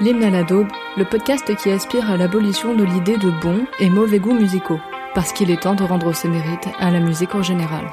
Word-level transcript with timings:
L'hymne 0.00 0.32
à 0.32 0.44
daube, 0.44 0.68
le 0.96 1.04
podcast 1.04 1.52
qui 1.56 1.70
aspire 1.70 2.08
à 2.08 2.16
l'abolition 2.16 2.72
de 2.72 2.84
l'idée 2.84 3.16
de 3.16 3.30
bons 3.42 3.66
et 3.80 3.90
mauvais 3.90 4.20
goûts 4.20 4.32
musicaux, 4.32 4.78
parce 5.12 5.32
qu'il 5.32 5.50
est 5.50 5.62
temps 5.62 5.74
de 5.74 5.82
rendre 5.82 6.12
ses 6.12 6.28
mérites 6.28 6.68
à 6.78 6.92
la 6.92 7.00
musique 7.00 7.34
en 7.34 7.42
général. 7.42 7.90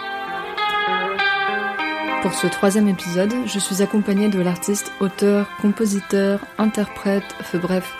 Pour 2.22 2.36
ce 2.36 2.46
troisième 2.46 2.88
épisode, 2.88 3.34
je 3.48 3.58
suis 3.58 3.82
accompagnée 3.82 4.30
de 4.30 4.40
l'artiste, 4.40 4.92
auteur, 5.00 5.50
compositeur, 5.64 6.42
interprète, 6.60 7.36
enfin 7.40 7.58
bref, 7.58 7.92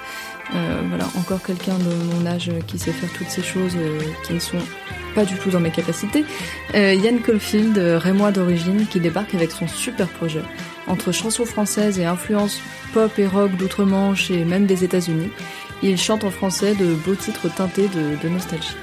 euh, 0.54 0.82
voilà, 0.88 1.06
encore 1.18 1.42
quelqu'un 1.42 1.80
de 1.80 2.14
mon 2.14 2.28
âge 2.28 2.52
qui 2.68 2.78
sait 2.78 2.92
faire 2.92 3.12
toutes 3.14 3.30
ces 3.30 3.42
choses 3.42 3.76
euh, 3.76 4.00
qui 4.24 4.34
ne 4.34 4.40
sont 4.40 4.62
pas 5.16 5.26
du 5.26 5.36
tout 5.36 5.50
dans 5.50 5.60
mes 5.60 5.72
capacités. 5.72 6.26
Euh, 6.76 6.94
Yann 6.94 7.22
Caulfield, 7.22 7.76
rémois 7.78 8.32
d'origine, 8.32 8.86
qui 8.86 9.00
débarque 9.00 9.34
avec 9.34 9.50
son 9.50 9.68
super 9.68 10.08
projet. 10.08 10.44
Entre 10.88 11.12
chansons 11.12 11.46
françaises 11.46 12.00
et 12.00 12.06
influences 12.06 12.62
pop 12.94 13.12
et 13.18 13.26
rock 13.26 13.52
d'outre-Manche 13.58 14.30
et 14.30 14.46
même 14.46 14.68
des 14.68 14.84
États-Unis, 14.84 15.32
il 15.82 15.98
chante 15.98 16.24
en 16.24 16.32
français 16.32 16.76
de 16.76 16.94
beaux 16.94 17.16
titres 17.16 17.54
teintés 17.54 17.88
de, 17.88 18.30
nostalgie. 18.30 18.76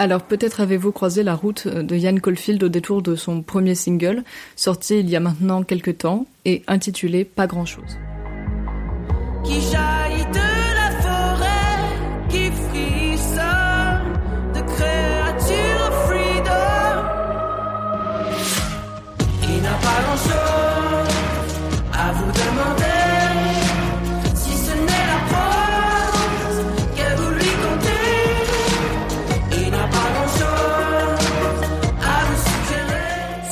Alors 0.00 0.22
peut-être 0.22 0.60
avez-vous 0.60 0.92
croisé 0.92 1.22
la 1.22 1.34
route 1.34 1.68
de 1.68 1.96
Yann 1.96 2.20
Caulfield 2.20 2.62
au 2.64 2.68
détour 2.68 3.00
de 3.00 3.14
son 3.14 3.42
premier 3.42 3.76
single, 3.76 4.24
sorti 4.56 4.98
il 4.98 5.08
y 5.08 5.16
a 5.16 5.20
maintenant 5.20 5.62
quelques 5.62 5.98
temps 5.98 6.26
et 6.44 6.62
intitulé 6.66 7.24
Pas 7.24 7.46
grand-chose. 7.46 7.96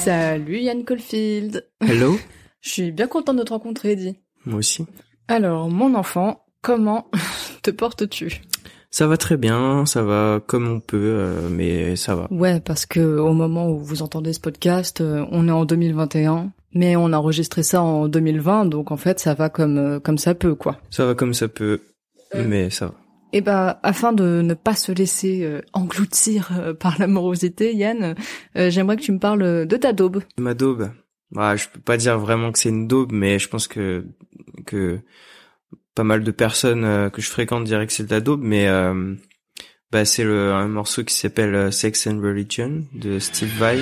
Salut 0.04 0.58
Yann 0.58 0.84
Caulfield 0.84 1.64
Hello 1.80 2.16
Je 2.60 2.70
suis 2.70 2.90
bien 2.90 3.06
contente 3.06 3.36
de 3.36 3.44
te 3.44 3.52
rencontrer, 3.52 3.92
Eddie. 3.92 4.16
Moi 4.44 4.58
aussi. 4.58 4.84
Alors, 5.28 5.70
mon 5.70 5.94
enfant, 5.94 6.44
comment 6.60 7.08
te 7.62 7.70
portes-tu? 7.70 8.42
Ça 8.90 9.06
va 9.06 9.16
très 9.16 9.36
bien, 9.36 9.86
ça 9.86 10.02
va 10.02 10.40
comme 10.44 10.66
on 10.66 10.80
peut, 10.80 10.96
euh, 10.98 11.48
mais 11.48 11.94
ça 11.94 12.16
va. 12.16 12.26
Ouais, 12.32 12.58
parce 12.58 12.84
que 12.84 12.98
au 12.98 13.32
moment 13.32 13.70
où 13.70 13.78
vous 13.78 14.02
entendez 14.02 14.32
ce 14.32 14.40
podcast, 14.40 15.00
euh, 15.00 15.24
on 15.30 15.46
est 15.46 15.52
en 15.52 15.64
2021, 15.64 16.50
mais 16.74 16.96
on 16.96 17.12
a 17.12 17.16
enregistré 17.16 17.62
ça 17.62 17.80
en 17.80 18.08
2020, 18.08 18.64
donc 18.66 18.90
en 18.90 18.96
fait, 18.96 19.20
ça 19.20 19.34
va 19.34 19.50
comme 19.50 19.78
euh, 19.78 20.00
comme 20.00 20.18
ça 20.18 20.34
peut, 20.34 20.56
quoi. 20.56 20.80
Ça 20.90 21.06
va 21.06 21.14
comme 21.14 21.32
ça 21.32 21.46
peut, 21.46 21.80
mais 22.34 22.70
ça 22.70 22.86
va. 22.86 22.94
Et 23.32 23.40
bah, 23.40 23.80
afin 23.82 24.12
de 24.12 24.42
ne 24.42 24.54
pas 24.54 24.74
se 24.74 24.92
laisser 24.92 25.42
euh, 25.42 25.62
engloutir 25.72 26.50
euh, 26.58 26.74
par 26.74 26.98
l'amorosité, 26.98 27.74
Yann, 27.74 28.14
euh, 28.56 28.70
j'aimerais 28.70 28.96
que 28.96 29.02
tu 29.02 29.12
me 29.12 29.18
parles 29.18 29.66
de 29.66 29.76
ta 29.76 29.92
daube. 29.92 30.22
Ma 30.38 30.54
daube, 30.54 30.90
bah, 31.30 31.56
je 31.56 31.66
peux 31.68 31.80
pas 31.80 31.96
dire 31.96 32.18
vraiment 32.18 32.52
que 32.52 32.58
c'est 32.58 32.68
une 32.68 32.86
daube, 32.86 33.12
mais 33.12 33.38
je 33.38 33.48
pense 33.48 33.66
que 33.68 34.04
que 34.66 35.00
pas 35.94 36.04
mal 36.04 36.22
de 36.22 36.30
personnes 36.30 36.84
euh, 36.84 37.10
que 37.10 37.20
je 37.22 37.28
fréquente 37.28 37.64
diraient 37.64 37.86
que 37.86 37.92
c'est 37.92 38.06
de 38.06 38.10
la 38.10 38.20
daube, 38.20 38.42
mais 38.42 38.68
euh, 38.68 39.14
bah, 39.90 40.04
c'est 40.04 40.24
un 40.24 40.68
morceau 40.68 41.04
qui 41.04 41.14
s'appelle 41.14 41.54
euh, 41.54 41.70
Sex 41.70 42.06
and 42.06 42.20
Religion 42.20 42.84
de 42.94 43.18
Steve 43.18 43.52
Vai. 43.58 43.78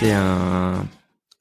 C'est 0.00 0.12
un 0.12 0.86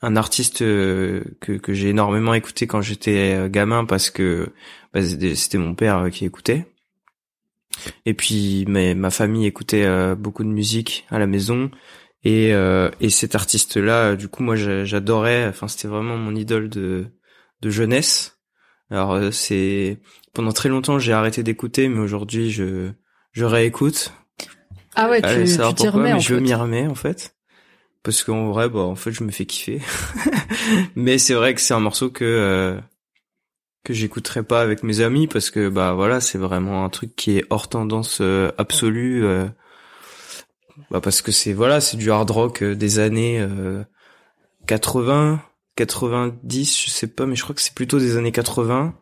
un 0.02 0.16
artiste 0.16 0.62
euh, 0.62 1.24
que 1.42 1.54
que 1.54 1.74
j'ai 1.74 1.90
énormément 1.90 2.34
écouté 2.34 2.68
quand 2.68 2.82
j'étais 2.82 3.36
euh, 3.38 3.50
gamin 3.50 3.86
parce 3.86 4.10
que 4.10 4.50
bah, 4.94 5.02
c'était 5.04 5.58
mon 5.58 5.76
père 5.76 5.98
euh, 5.98 6.10
qui 6.10 6.26
écoutait. 6.26 6.66
Et 8.06 8.14
puis 8.14 8.66
mais 8.68 8.96
ma 8.96 9.12
famille 9.12 9.46
écoutait 9.46 9.86
euh, 9.86 10.16
beaucoup 10.16 10.44
de 10.44 10.50
musique 10.50 11.06
à 11.10 11.20
la 11.20 11.28
maison 11.28 11.70
et 12.26 12.54
euh, 12.54 12.90
et 13.00 13.10
cet 13.10 13.36
artiste 13.36 13.78
là 13.78 14.16
du 14.18 14.28
coup 14.28 14.44
moi 14.44 14.56
j'a- 14.58 14.84
j'adorais 14.84 15.48
enfin 15.48 15.68
c'était 15.70 15.88
vraiment 15.88 16.18
mon 16.18 16.36
idole 16.36 16.70
de 16.70 17.08
de 17.62 17.70
jeunesse. 17.70 18.38
Alors 18.90 19.32
c'est 19.34 20.00
pendant 20.34 20.52
très 20.52 20.68
longtemps 20.68 21.00
j'ai 21.00 21.14
arrêté 21.14 21.44
d'écouter 21.44 21.88
mais 21.88 22.00
aujourd'hui 22.00 22.52
je 22.52 22.92
je 23.32 23.46
réécoute 23.46 24.12
Ah 24.96 25.10
ouais, 25.10 25.22
tu 25.22 25.28
tu 25.70 25.76
t'y 25.76 25.88
remets 25.94 26.14
en 26.14 26.20
je 26.20 26.36
m'y 26.36 26.54
remets 26.54 26.88
en 26.88 26.96
fait. 26.96 27.36
Parce 28.04 28.24
qu'en 28.24 28.50
vrai, 28.52 28.70
bah 28.70 28.80
en 28.80 28.96
fait, 28.96 29.12
je 29.12 29.24
me 29.24 29.32
fais 29.32 29.46
kiffer. 29.46 29.82
mais 30.96 31.18
c'est 31.18 31.34
vrai 31.34 31.54
que 31.54 31.62
c'est 31.62 31.74
un 31.74 31.80
morceau 31.80 32.10
que 32.10 32.24
euh, 32.26 32.80
que 33.84 33.94
j'écouterai 33.94 34.44
pas 34.44 34.62
avec 34.62 34.84
mes 34.84 35.02
amis 35.02 35.28
parce 35.28 35.50
que 35.50 35.68
bah 35.70 35.94
voilà, 35.94 36.22
c'est 36.22 36.38
vraiment 36.38 36.84
un 36.86 36.90
truc 36.90 37.16
qui 37.16 37.38
est 37.38 37.46
hors 37.50 37.68
tendance 37.70 38.20
euh, 38.22 38.52
absolue. 38.58 39.26
euh, 39.26 39.48
bah 40.92 41.02
parce 41.02 41.22
que 41.22 41.32
c'est 41.32 41.54
voilà, 41.54 41.82
c'est 41.82 41.98
du 41.98 42.12
hard 42.12 42.30
rock 42.30 42.64
euh, 42.64 42.76
des 42.76 43.00
années 43.00 43.40
euh, 43.40 43.84
80, 44.68 45.42
90, 45.76 46.82
je 46.86 46.90
sais 46.90 47.08
pas, 47.08 47.26
mais 47.26 47.36
je 47.36 47.44
crois 47.44 47.56
que 47.56 47.62
c'est 47.62 47.74
plutôt 47.76 48.00
des 48.00 48.18
années 48.18 48.32
80. 48.32 48.96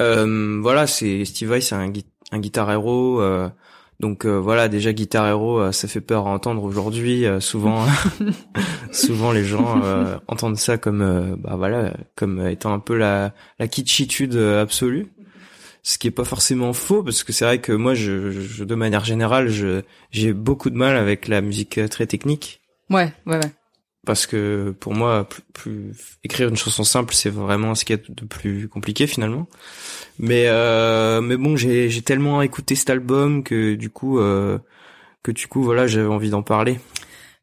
Euh, 0.00 0.60
voilà, 0.62 0.86
c'est 0.86 1.24
Steve 1.24 1.48
Vai, 1.50 1.60
c'est 1.60 1.74
un, 1.74 1.88
gui- 1.88 2.06
un 2.30 2.38
guitar 2.40 2.70
hero. 2.70 3.20
Donc 4.02 4.26
euh, 4.26 4.38
voilà, 4.38 4.68
déjà 4.68 4.92
Guitar 4.92 5.26
Hero, 5.28 5.58
euh, 5.60 5.72
ça 5.72 5.88
fait 5.88 6.00
peur 6.02 6.26
à 6.26 6.30
entendre 6.30 6.62
aujourd'hui. 6.64 7.24
euh, 7.24 7.40
souvent, 7.40 7.86
souvent 8.92 9.32
les 9.32 9.44
gens 9.44 9.82
euh, 9.82 10.16
entendent 10.28 10.58
ça 10.58 10.76
comme, 10.76 11.00
euh, 11.02 11.36
bah 11.38 11.54
voilà, 11.56 11.94
comme 12.16 12.46
étant 12.46 12.72
un 12.74 12.78
peu 12.80 12.96
la, 12.96 13.32
la 13.58 13.68
kitschitude 13.68 14.34
euh, 14.36 14.60
absolue. 14.62 15.12
Ce 15.84 15.98
qui 15.98 16.06
est 16.06 16.12
pas 16.12 16.24
forcément 16.24 16.72
faux, 16.72 17.02
parce 17.02 17.24
que 17.24 17.32
c'est 17.32 17.44
vrai 17.44 17.60
que 17.60 17.72
moi, 17.72 17.94
je, 17.94 18.30
je- 18.30 18.62
de 18.62 18.74
manière 18.76 19.04
générale, 19.04 19.48
je, 19.48 19.82
j'ai 20.12 20.32
beaucoup 20.32 20.70
de 20.70 20.76
mal 20.76 20.96
avec 20.96 21.26
la 21.26 21.40
musique 21.40 21.80
très 21.90 22.06
technique, 22.06 22.60
Ouais, 22.90 23.12
ouais, 23.26 23.36
ouais. 23.36 23.52
Parce 24.04 24.26
que 24.26 24.74
pour 24.80 24.94
moi, 24.94 25.28
écrire 26.24 26.48
une 26.48 26.56
chanson 26.56 26.82
simple, 26.82 27.14
c'est 27.14 27.30
vraiment 27.30 27.74
ce 27.74 27.84
qu'il 27.84 27.96
y 27.96 27.98
a 28.00 28.02
de 28.08 28.24
plus 28.24 28.68
compliqué 28.68 29.06
finalement. 29.06 29.46
Mais 30.18 30.46
euh, 30.48 31.20
mais 31.20 31.36
bon, 31.36 31.56
j'ai 31.56 31.88
j'ai 31.88 32.02
tellement 32.02 32.42
écouté 32.42 32.74
cet 32.74 32.90
album 32.90 33.44
que 33.44 33.74
du 33.74 33.90
coup 33.90 34.18
euh, 34.18 34.58
que 35.22 35.30
du 35.30 35.46
coup 35.46 35.62
voilà, 35.62 35.86
j'avais 35.86 36.08
envie 36.08 36.30
d'en 36.30 36.42
parler. 36.42 36.80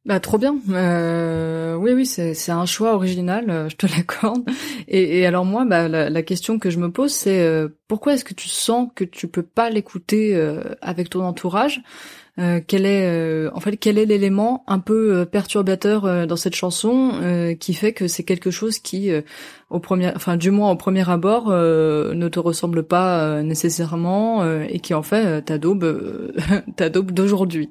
Bah 0.06 0.20
trop 0.20 0.38
bien. 0.38 0.58
Euh, 0.70 1.76
oui 1.76 1.94
oui 1.94 2.06
c'est 2.06 2.34
c'est 2.34 2.52
un 2.52 2.66
choix 2.66 2.94
original, 2.94 3.68
je 3.70 3.76
te 3.76 3.88
l'accorde. 3.96 4.44
Et, 4.90 5.26
alors 5.26 5.46
moi 5.46 5.64
bah 5.64 5.88
la, 5.88 6.10
la 6.10 6.24
question 6.24 6.60
que 6.60 6.70
je 6.70 6.78
me 6.78 6.92
pose 6.92 7.14
c'est 7.14 7.68
pourquoi 7.88 8.16
est-ce 8.16 8.26
que 8.26 8.34
tu 8.34 8.50
sens 8.50 8.90
que 8.96 9.06
tu 9.06 9.30
peux 9.30 9.44
pas 9.44 9.70
l'écouter 9.70 10.36
avec 10.82 11.10
ton 11.10 11.24
entourage? 11.24 11.82
Euh, 12.40 12.62
Quel 12.66 12.86
est 12.86 13.06
euh, 13.06 13.50
en 13.54 13.60
fait 13.60 13.76
quel 13.78 13.98
est 13.98 14.06
l'élément 14.06 14.64
un 14.68 14.80
peu 14.80 15.14
euh, 15.14 15.26
perturbateur 15.26 16.06
euh, 16.06 16.26
dans 16.26 16.38
cette 16.38 16.56
chanson 16.56 17.12
qui 17.60 17.74
fait 17.74 17.92
que 17.94 18.08
c'est 18.08 18.24
quelque 18.24 18.52
chose 18.52 18.80
qui 18.80 19.12
au 19.70 19.80
premier 19.80 20.12
enfin 20.16 20.38
du 20.38 20.52
moins 20.52 20.72
au 20.72 20.76
premier 20.76 21.10
abord 21.10 21.50
ne 21.50 22.28
te 22.28 22.40
ressemble 22.40 22.84
pas 22.84 23.42
nécessairement 23.44 24.46
et 24.62 24.80
qui 24.80 24.94
en 24.94 25.04
fait 25.04 25.26
euh, 25.26 25.42
ta 25.42 25.58
daube 25.58 25.84
euh, 25.84 26.32
ta 26.76 26.90
daube 26.90 27.12
d'aujourd'hui? 27.12 27.70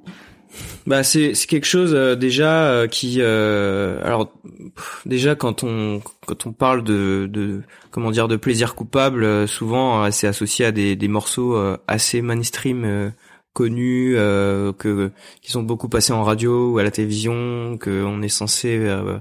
Bah 0.86 1.02
c'est 1.02 1.34
c'est 1.34 1.46
quelque 1.46 1.66
chose 1.66 1.92
déjà 2.18 2.86
qui 2.90 3.20
alors 3.22 4.32
pff, 4.74 5.02
déjà 5.06 5.34
quand 5.34 5.62
on 5.62 6.00
quand 6.26 6.46
on 6.46 6.52
parle 6.52 6.82
de 6.82 7.28
de 7.30 7.60
comment 7.90 8.10
dire 8.10 8.28
de 8.28 8.36
plaisir 8.36 8.74
coupable 8.74 9.46
souvent 9.46 10.10
c'est 10.10 10.26
associé 10.26 10.64
à 10.64 10.72
des 10.72 10.96
des 10.96 11.08
morceaux 11.08 11.56
assez 11.86 12.22
mainstream 12.22 13.12
connus 13.58 14.14
euh, 14.16 14.72
que 14.72 15.10
qui 15.43 15.50
sont 15.50 15.62
beaucoup 15.64 15.88
passés 15.88 16.12
en 16.12 16.22
radio 16.25 16.72
ou 16.72 16.78
à 16.78 16.82
la 16.82 16.90
télévision 16.90 17.76
que 17.78 18.05
on 18.05 18.22
est 18.22 18.28
censé 18.43 18.76
euh, 18.78 19.19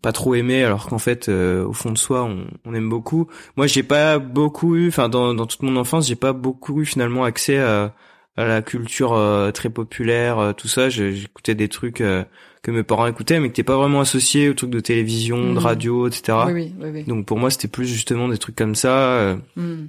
pas 0.00 0.12
trop 0.12 0.34
aimer 0.34 0.64
alors 0.64 0.86
qu'en 0.88 0.98
fait 0.98 1.28
euh, 1.28 1.64
au 1.64 1.72
fond 1.72 1.90
de 1.92 1.98
soi 1.98 2.24
on, 2.24 2.46
on 2.64 2.74
aime 2.74 2.88
beaucoup. 2.88 3.28
Moi 3.56 3.66
j'ai 3.66 3.82
pas 3.84 4.18
beaucoup 4.18 4.74
eu 4.76 4.88
enfin 4.88 5.08
dans 5.08 5.34
dans 5.34 5.46
toute 5.46 5.62
mon 5.62 5.76
enfance 5.76 6.08
j'ai 6.08 6.16
pas 6.26 6.32
beaucoup 6.32 6.80
eu 6.80 6.86
finalement 6.86 7.24
accès 7.24 7.58
à 7.58 7.94
à 8.38 8.46
la 8.46 8.62
culture 8.62 9.12
euh, 9.12 9.50
très 9.50 9.68
populaire, 9.68 10.38
euh, 10.38 10.52
tout 10.54 10.66
ça. 10.68 10.88
J'écoutais 10.88 11.54
des 11.54 11.68
trucs 11.68 12.00
euh, 12.00 12.24
que 12.62 12.70
mes 12.70 12.82
parents 12.82 13.06
écoutaient, 13.06 13.38
mais 13.40 13.48
qui 13.48 13.60
n'étaient 13.60 13.62
pas 13.72 13.76
vraiment 13.76 14.00
associés 14.00 14.48
aux 14.48 14.54
trucs 14.54 14.70
de 14.70 14.80
télévision, 14.80 15.36
de 15.52 15.58
Mhm. 15.58 15.66
radio, 15.68 16.08
etc. 16.08 16.38
Oui, 16.46 16.72
oui, 16.80 16.88
oui. 16.94 17.04
Donc 17.04 17.26
pour 17.26 17.36
moi, 17.38 17.50
c'était 17.50 17.68
plus 17.68 17.86
justement 17.86 18.28
des 18.28 18.38
trucs 18.38 18.56
comme 18.56 18.74
ça. 18.74 18.96
euh, 19.20 19.36
Mm. 19.56 19.88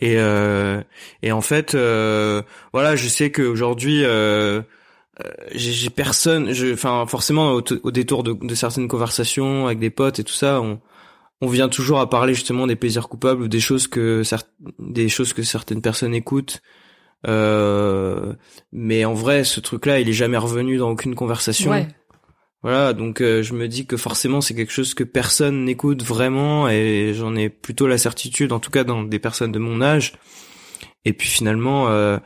Et 0.00 0.16
euh, 0.18 0.82
et 1.22 1.32
en 1.32 1.40
fait, 1.40 1.74
euh, 1.74 2.42
voilà, 2.72 2.96
je 2.96 3.08
sais 3.08 3.30
qu'aujourd'hui, 3.32 4.02
euh, 4.04 4.60
j'ai 5.52 5.90
personne. 5.90 6.52
je- 6.52 6.72
Enfin, 6.72 7.04
forcément, 7.06 7.52
au, 7.52 7.90
détour 7.90 8.22
de, 8.22 8.54
certaines 8.54 8.88
conversations 8.88 9.66
avec 9.66 9.78
des 9.78 9.90
potes 9.90 10.18
et 10.18 10.24
tout 10.24 10.34
ça, 10.34 10.60
on 10.60 10.80
on 11.42 11.48
vient 11.48 11.68
toujours 11.68 12.00
à 12.00 12.08
parler 12.08 12.32
justement 12.32 12.66
des 12.66 12.76
plaisirs 12.76 13.08
coupables 13.08 13.42
ou 13.42 13.48
des 13.48 13.60
choses 13.60 13.88
que 13.88 14.22
des 14.78 15.08
choses 15.10 15.32
que 15.34 15.42
certaines 15.42 15.82
personnes 15.82 16.14
écoutent. 16.14 16.62
Mais 18.72 19.04
en 19.04 19.14
vrai, 19.14 19.44
ce 19.44 19.60
truc-là, 19.60 20.00
il 20.00 20.08
est 20.08 20.14
jamais 20.14 20.36
revenu 20.38 20.78
dans 20.78 20.90
aucune 20.90 21.14
conversation. 21.14 21.70
Voilà, 22.62 22.92
donc 22.94 23.20
euh, 23.20 23.42
je 23.42 23.54
me 23.54 23.68
dis 23.68 23.86
que 23.86 23.96
forcément 23.96 24.40
c'est 24.40 24.54
quelque 24.54 24.72
chose 24.72 24.94
que 24.94 25.04
personne 25.04 25.64
n'écoute 25.64 26.02
vraiment 26.02 26.68
et 26.68 27.12
j'en 27.14 27.36
ai 27.36 27.48
plutôt 27.48 27.86
la 27.86 27.98
certitude, 27.98 28.52
en 28.52 28.58
tout 28.58 28.70
cas 28.70 28.82
dans 28.82 29.02
des 29.04 29.18
personnes 29.18 29.52
de 29.52 29.58
mon 29.58 29.80
âge. 29.82 30.14
Et 31.06 31.12
puis 31.12 31.28
finalement, 31.28 31.88
euh, 31.88 32.18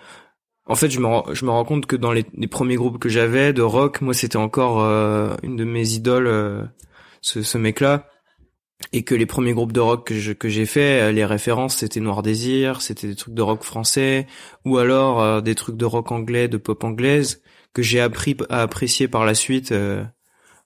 en 0.66 0.74
fait, 0.74 0.90
je 0.90 1.00
me 1.00 1.06
rends, 1.06 1.26
je 1.32 1.44
rends 1.44 1.64
compte 1.66 1.86
que 1.86 1.96
dans 1.96 2.12
les, 2.12 2.24
premiers 2.48 2.76
groupes 2.76 2.98
que 2.98 3.10
j'avais 3.10 3.52
de 3.52 3.62
rock, 3.62 4.00
moi 4.00 4.14
c'était 4.14 4.38
encore 4.38 4.80
euh, 4.82 5.36
une 5.42 5.56
de 5.56 5.64
mes 5.64 5.92
idoles, 5.92 6.26
euh, 6.26 6.64
ce, 7.20 7.58
mec-là. 7.58 8.08
Et 8.94 9.04
que 9.04 9.14
les 9.14 9.26
premiers 9.26 9.52
groupes 9.52 9.72
de 9.72 9.80
rock 9.80 10.06
que 10.08 10.32
que 10.32 10.48
j'ai 10.48 10.64
fait, 10.64 11.12
les 11.12 11.26
références 11.26 11.76
c'était 11.76 12.00
Noir 12.00 12.22
Désir, 12.22 12.80
c'était 12.80 13.08
des 13.08 13.14
trucs 13.14 13.34
de 13.34 13.42
rock 13.42 13.62
français, 13.62 14.26
ou 14.64 14.78
alors 14.78 15.42
des 15.42 15.54
trucs 15.54 15.76
de 15.76 15.84
rock 15.84 16.10
anglais, 16.12 16.48
de 16.48 16.56
pop 16.56 16.82
anglaise 16.82 17.42
que 17.74 17.82
j'ai 17.82 18.00
appris 18.00 18.36
à 18.48 18.62
apprécier 18.62 19.06
par 19.08 19.26
la 19.26 19.34
suite. 19.34 19.74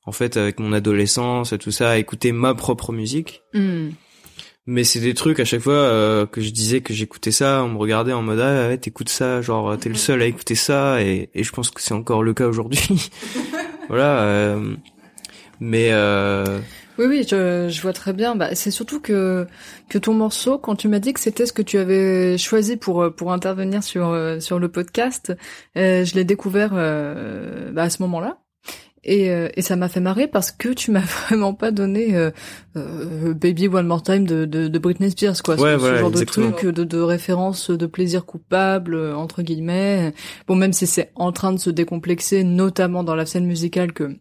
Euh, 0.06 0.11
en 0.11 0.12
fait, 0.12 0.37
avec 0.37 0.61
mon 0.61 0.73
adolescence 0.73 1.53
et 1.53 1.59
tout 1.59 1.71
ça, 1.71 1.91
à 1.91 1.97
écouter 1.99 2.33
ma 2.33 2.55
propre 2.55 2.93
musique. 2.93 3.43
Mm. 3.55 3.89
Mais 4.67 4.83
c'est 4.85 5.01
des 5.01 5.12
trucs 5.12 5.41
à 5.41 5.45
chaque 5.45 5.61
fois 5.61 5.75
euh, 5.75 6.25
que 6.25 6.41
je 6.41 6.49
disais 6.51 6.81
que 6.81 6.95
j'écoutais 6.95 7.33
ça, 7.33 7.62
on 7.65 7.69
me 7.69 7.77
regardait 7.77 8.15
en 8.15 8.23
mode 8.23 8.41
ah 8.41 8.69
ouais 8.69 8.79
t'écoutes 8.79 9.11
ça, 9.11 9.43
genre 9.43 9.77
t'es 9.79 9.91
le 9.91 9.95
seul 9.95 10.23
à 10.23 10.25
écouter 10.25 10.55
ça 10.55 11.03
et, 11.03 11.29
et 11.35 11.45
je 11.45 11.53
pense 11.53 11.71
que 11.71 11.83
c'est 11.83 11.93
encore 11.93 12.23
le 12.23 12.33
cas 12.33 12.47
aujourd'hui. 12.47 13.11
voilà. 13.91 14.23
euh, 14.23 14.75
mais 15.61 15.91
euh, 15.93 16.61
Oui, 16.99 17.05
oui, 17.06 17.27
je, 17.29 17.69
je 17.69 17.83
vois 17.83 17.93
très 17.93 18.15
bien. 18.15 18.37
Bah, 18.37 18.55
c'est 18.55 18.71
surtout 18.71 19.01
que 19.01 19.47
que 19.91 19.99
ton 19.99 20.15
morceau, 20.15 20.59
quand 20.59 20.77
tu 20.77 20.89
m'as 20.89 20.99
dit 20.99 21.12
que 21.12 21.21
c'était 21.21 21.45
ce 21.45 21.53
que 21.53 21.62
tu 21.62 21.77
avais 21.77 22.39
choisi 22.39 22.77
pour 22.79 23.15
pour 23.15 23.33
intervenir 23.33 23.83
sur 23.83 24.09
euh, 24.09 24.41
sur 24.41 24.59
le 24.59 24.69
podcast, 24.69 25.35
euh, 25.77 26.05
je 26.06 26.15
l'ai 26.15 26.25
découvert 26.25 26.71
euh, 26.73 27.71
bah, 27.73 27.83
à 27.83 27.91
ce 27.91 28.01
moment-là. 28.03 28.39
Et, 29.05 29.31
euh, 29.31 29.49
et 29.55 29.62
ça 29.62 29.77
m'a 29.77 29.89
fait 29.89 30.01
marrer 30.01 30.27
parce 30.27 30.51
que 30.51 30.71
tu 30.71 30.91
m'as 30.91 31.01
vraiment 31.29 31.55
pas 31.55 31.71
donné 31.71 32.17
euh, 32.17 32.31
euh, 32.77 33.35
Baby 33.35 33.69
One 33.69 33.87
More 33.87 34.03
Time 34.03 34.27
de, 34.27 34.45
de, 34.45 34.69
de 34.69 34.79
Britney 34.79 35.11
Spears, 35.11 35.43
quoi. 35.43 35.56
Ouais, 35.56 35.75
ce, 35.75 35.85
ce 35.85 35.95
genre 35.97 36.11
exactement. 36.11 36.47
de 36.47 36.53
truc, 36.53 36.75
de, 36.75 36.85
de 36.85 37.01
référence 37.01 37.71
de 37.71 37.87
plaisir 37.87 38.25
coupable, 38.25 38.95
euh, 38.95 39.15
entre 39.15 39.43
guillemets. 39.43 40.12
Bon, 40.47 40.56
même 40.56 40.73
si 40.73 40.87
c'est 40.87 41.11
en 41.15 41.33
train 41.33 41.53
de 41.53 41.59
se 41.59 41.71
décomplexer, 41.71 42.45
notamment 42.45 43.05
dans 43.05 43.15
la 43.15 43.27
scène 43.27 43.47
musicale 43.47 43.93
que 43.93 44.17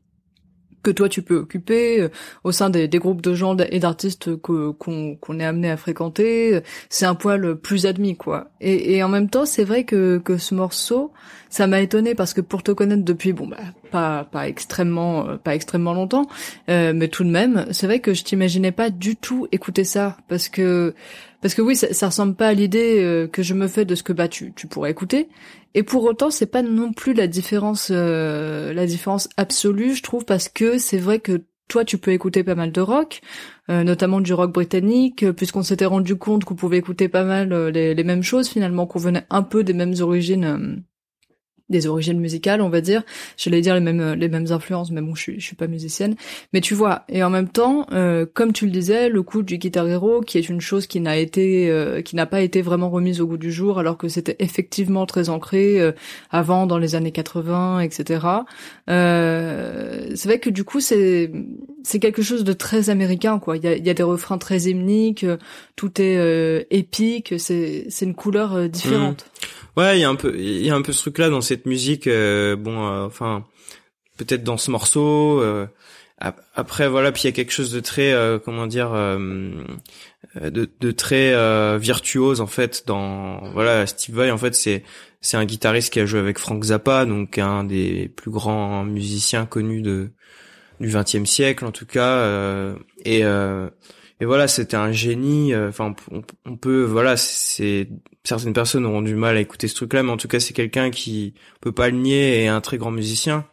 que 0.83 0.91
toi 0.91 1.09
tu 1.09 1.21
peux 1.21 1.37
occuper 1.37 2.01
euh, 2.01 2.09
au 2.43 2.51
sein 2.51 2.69
des, 2.69 2.87
des 2.87 2.99
groupes 2.99 3.21
de 3.21 3.33
gens 3.33 3.57
et 3.57 3.79
d'artistes 3.79 4.35
qu'on 4.35 5.39
est 5.39 5.45
amené 5.45 5.71
à 5.71 5.77
fréquenter, 5.77 6.61
c'est 6.89 7.05
un 7.05 7.15
poil 7.15 7.55
plus 7.55 7.85
admis 7.85 8.15
quoi. 8.15 8.49
Et, 8.61 8.95
et 8.95 9.03
en 9.03 9.09
même 9.09 9.29
temps, 9.29 9.45
c'est 9.45 9.63
vrai 9.63 9.83
que 9.83 10.17
que 10.19 10.37
ce 10.37 10.53
morceau, 10.55 11.11
ça 11.49 11.67
m'a 11.67 11.81
étonné 11.81 12.15
parce 12.15 12.33
que 12.33 12.41
pour 12.41 12.63
te 12.63 12.71
connaître 12.71 13.03
depuis 13.03 13.31
bon 13.33 13.47
bah 13.47 13.57
pas 13.91 14.23
pas 14.23 14.47
extrêmement 14.47 15.27
euh, 15.27 15.37
pas 15.37 15.55
extrêmement 15.55 15.93
longtemps, 15.93 16.25
euh, 16.69 16.93
mais 16.95 17.07
tout 17.07 17.23
de 17.23 17.29
même, 17.29 17.67
c'est 17.71 17.85
vrai 17.85 17.99
que 17.99 18.13
je 18.13 18.23
t'imaginais 18.23 18.71
pas 18.71 18.89
du 18.89 19.15
tout 19.15 19.47
écouter 19.51 19.83
ça 19.83 20.17
parce 20.27 20.49
que 20.49 20.95
parce 21.41 21.53
que 21.53 21.61
oui, 21.61 21.75
ça, 21.75 21.93
ça 21.93 22.07
ressemble 22.07 22.35
pas 22.35 22.47
à 22.47 22.53
l'idée 22.53 23.03
euh, 23.03 23.27
que 23.27 23.43
je 23.43 23.53
me 23.53 23.67
fais 23.67 23.85
de 23.85 23.95
ce 23.95 24.03
que 24.03 24.13
bah 24.13 24.27
tu 24.27 24.53
tu 24.55 24.67
pourrais 24.67 24.91
écouter. 24.91 25.29
Et 25.75 25.83
pour 25.83 26.03
autant, 26.03 26.29
c'est 26.29 26.45
pas 26.45 26.61
non 26.61 26.93
plus 26.93 27.13
la 27.13 27.27
différence, 27.27 27.89
euh, 27.91 28.73
la 28.73 28.85
différence 28.85 29.29
absolue, 29.37 29.95
je 29.95 30.03
trouve, 30.03 30.25
parce 30.25 30.49
que 30.49 30.77
c'est 30.77 30.97
vrai 30.97 31.19
que 31.19 31.45
toi, 31.67 31.83
tu 31.85 31.97
peux 31.97 32.11
écouter 32.11 32.43
pas 32.43 32.55
mal 32.55 32.71
de 32.71 32.81
rock, 32.81 33.21
euh, 33.69 33.83
notamment 33.83 34.21
du 34.21 34.33
rock 34.33 34.51
britannique, 34.51 35.23
euh, 35.23 35.33
puisqu'on 35.33 35.63
s'était 35.63 35.85
rendu 35.85 36.15
compte 36.15 36.43
qu'on 36.43 36.55
pouvait 36.55 36.77
écouter 36.77 37.09
pas 37.09 37.23
mal 37.23 37.53
les, 37.69 37.95
les 37.95 38.03
mêmes 38.03 38.23
choses 38.23 38.49
finalement, 38.49 38.85
qu'on 38.85 38.99
venait 38.99 39.25
un 39.29 39.43
peu 39.43 39.63
des 39.63 39.73
mêmes 39.73 39.95
origines. 39.99 40.83
Des 41.69 41.87
origines 41.87 42.19
musicales, 42.19 42.61
on 42.61 42.69
va 42.69 42.81
dire. 42.81 43.03
J'allais 43.37 43.61
dire 43.61 43.73
les 43.75 43.81
mêmes 43.81 44.13
les 44.13 44.29
mêmes 44.29 44.51
influences, 44.51 44.91
mais 44.91 45.01
bon, 45.01 45.15
je 45.15 45.21
suis 45.21 45.39
je 45.39 45.45
suis 45.45 45.55
pas 45.55 45.67
musicienne. 45.67 46.15
Mais 46.53 46.61
tu 46.61 46.73
vois, 46.73 47.03
et 47.09 47.23
en 47.23 47.29
même 47.29 47.49
temps, 47.49 47.87
euh, 47.91 48.25
comme 48.31 48.53
tu 48.53 48.65
le 48.65 48.71
disais, 48.71 49.09
le 49.09 49.23
coup 49.23 49.43
du 49.43 49.57
guitar 49.57 49.87
hero, 49.87 50.21
qui 50.21 50.37
est 50.37 50.49
une 50.49 50.61
chose 50.61 50.87
qui 50.87 50.99
n'a 50.99 51.17
été 51.17 51.69
euh, 51.69 52.01
qui 52.01 52.15
n'a 52.15 52.25
pas 52.25 52.41
été 52.41 52.61
vraiment 52.61 52.89
remise 52.89 53.21
au 53.21 53.27
goût 53.27 53.37
du 53.37 53.51
jour, 53.51 53.79
alors 53.79 53.97
que 53.97 54.07
c'était 54.07 54.35
effectivement 54.39 55.05
très 55.05 55.29
ancré 55.29 55.79
euh, 55.79 55.91
avant 56.31 56.67
dans 56.67 56.77
les 56.77 56.95
années 56.95 57.11
80, 57.11 57.79
etc. 57.81 58.19
Euh, 58.89 60.11
c'est 60.15 60.27
vrai 60.27 60.39
que 60.39 60.49
du 60.49 60.63
coup, 60.63 60.79
c'est 60.79 61.31
c'est 61.83 61.99
quelque 61.99 62.21
chose 62.21 62.43
de 62.43 62.53
très 62.53 62.89
américain, 62.89 63.39
quoi. 63.39 63.57
Il 63.57 63.63
y 63.63 63.67
a, 63.67 63.75
y 63.77 63.89
a 63.89 63.93
des 63.93 64.03
refrains 64.03 64.37
très 64.37 64.63
hymniques, 64.63 65.23
euh, 65.23 65.37
tout 65.75 66.01
est 66.01 66.17
euh, 66.17 66.63
épique, 66.69 67.35
c'est 67.37 67.85
c'est 67.89 68.05
une 68.05 68.15
couleur 68.15 68.69
différente. 68.69 69.25
Ouais, 69.77 69.97
il 69.97 70.01
y 70.01 70.03
a 70.03 70.09
un 70.09 70.15
peu, 70.15 70.33
il 70.37 70.65
y 70.65 70.69
a 70.69 70.75
un 70.75 70.81
peu 70.81 70.91
ce 70.93 71.01
truc-là 71.01 71.29
dans 71.29 71.41
cette 71.41 71.65
musique. 71.65 72.07
euh, 72.07 72.55
bon, 72.55 72.85
euh, 72.87 73.05
enfin, 73.05 73.45
peut-être 74.17 74.43
dans 74.43 74.57
ce 74.57 74.71
morceau. 74.71 75.39
euh, 75.41 75.67
ap- 76.19 76.41
après, 76.55 76.87
voilà, 76.89 77.11
puis 77.11 77.23
il 77.23 77.25
y 77.25 77.29
a 77.29 77.31
quelque 77.33 77.51
chose 77.51 77.71
de 77.71 77.79
très, 77.79 78.13
euh, 78.13 78.39
comment 78.39 78.67
dire, 78.67 78.93
euh, 78.93 79.17
euh, 80.41 80.49
de, 80.49 80.69
de 80.79 80.91
très 80.91 81.31
virtuose 81.77 82.41
en 82.41 82.47
fait. 82.47 82.83
Dans 82.87 83.41
voilà, 83.53 83.85
Steve 83.87 84.15
Vai, 84.15 84.31
en 84.31 84.37
fait, 84.37 84.55
c'est 84.55 84.83
c'est 85.21 85.37
un 85.37 85.45
guitariste 85.45 85.93
qui 85.93 85.99
a 86.01 86.05
joué 86.05 86.19
avec 86.19 86.37
Frank 86.39 86.61
Zappa, 86.63 87.05
donc 87.05 87.37
un 87.37 87.63
des 87.63 88.09
plus 88.09 88.31
grands 88.31 88.83
musiciens 88.83 89.45
connus 89.45 89.81
de 89.81 90.11
du 90.81 90.89
XXe 90.89 91.23
siècle 91.25 91.65
en 91.65 91.71
tout 91.71 91.85
cas. 91.85 92.25
et 93.05 93.23
et 94.19 94.25
voilà, 94.25 94.47
c'était 94.47 94.77
un 94.77 94.91
génie. 94.91 95.53
euh, 95.53 95.69
Enfin, 95.69 95.95
on, 96.11 96.21
on 96.45 96.55
peut, 96.55 96.83
voilà, 96.83 97.17
c'est 97.17 97.87
certaines 98.23 98.53
personnes 98.53 98.85
auront 98.85 99.01
du 99.01 99.15
mal 99.15 99.35
à 99.37 99.39
écouter 99.41 99.67
ce 99.67 99.75
truc-là, 99.75 100.03
mais 100.03 100.11
en 100.11 100.17
tout 100.17 100.27
cas, 100.27 100.39
c'est 100.39 100.53
quelqu'un 100.53 100.91
qui 100.91 101.33
on 101.57 101.59
peut 101.61 101.71
pas 101.71 101.89
le 101.89 101.97
nier 101.97 102.43
et 102.43 102.47
un 102.47 102.61
très 102.61 102.77
grand 102.77 102.91
musicien. 102.91 103.45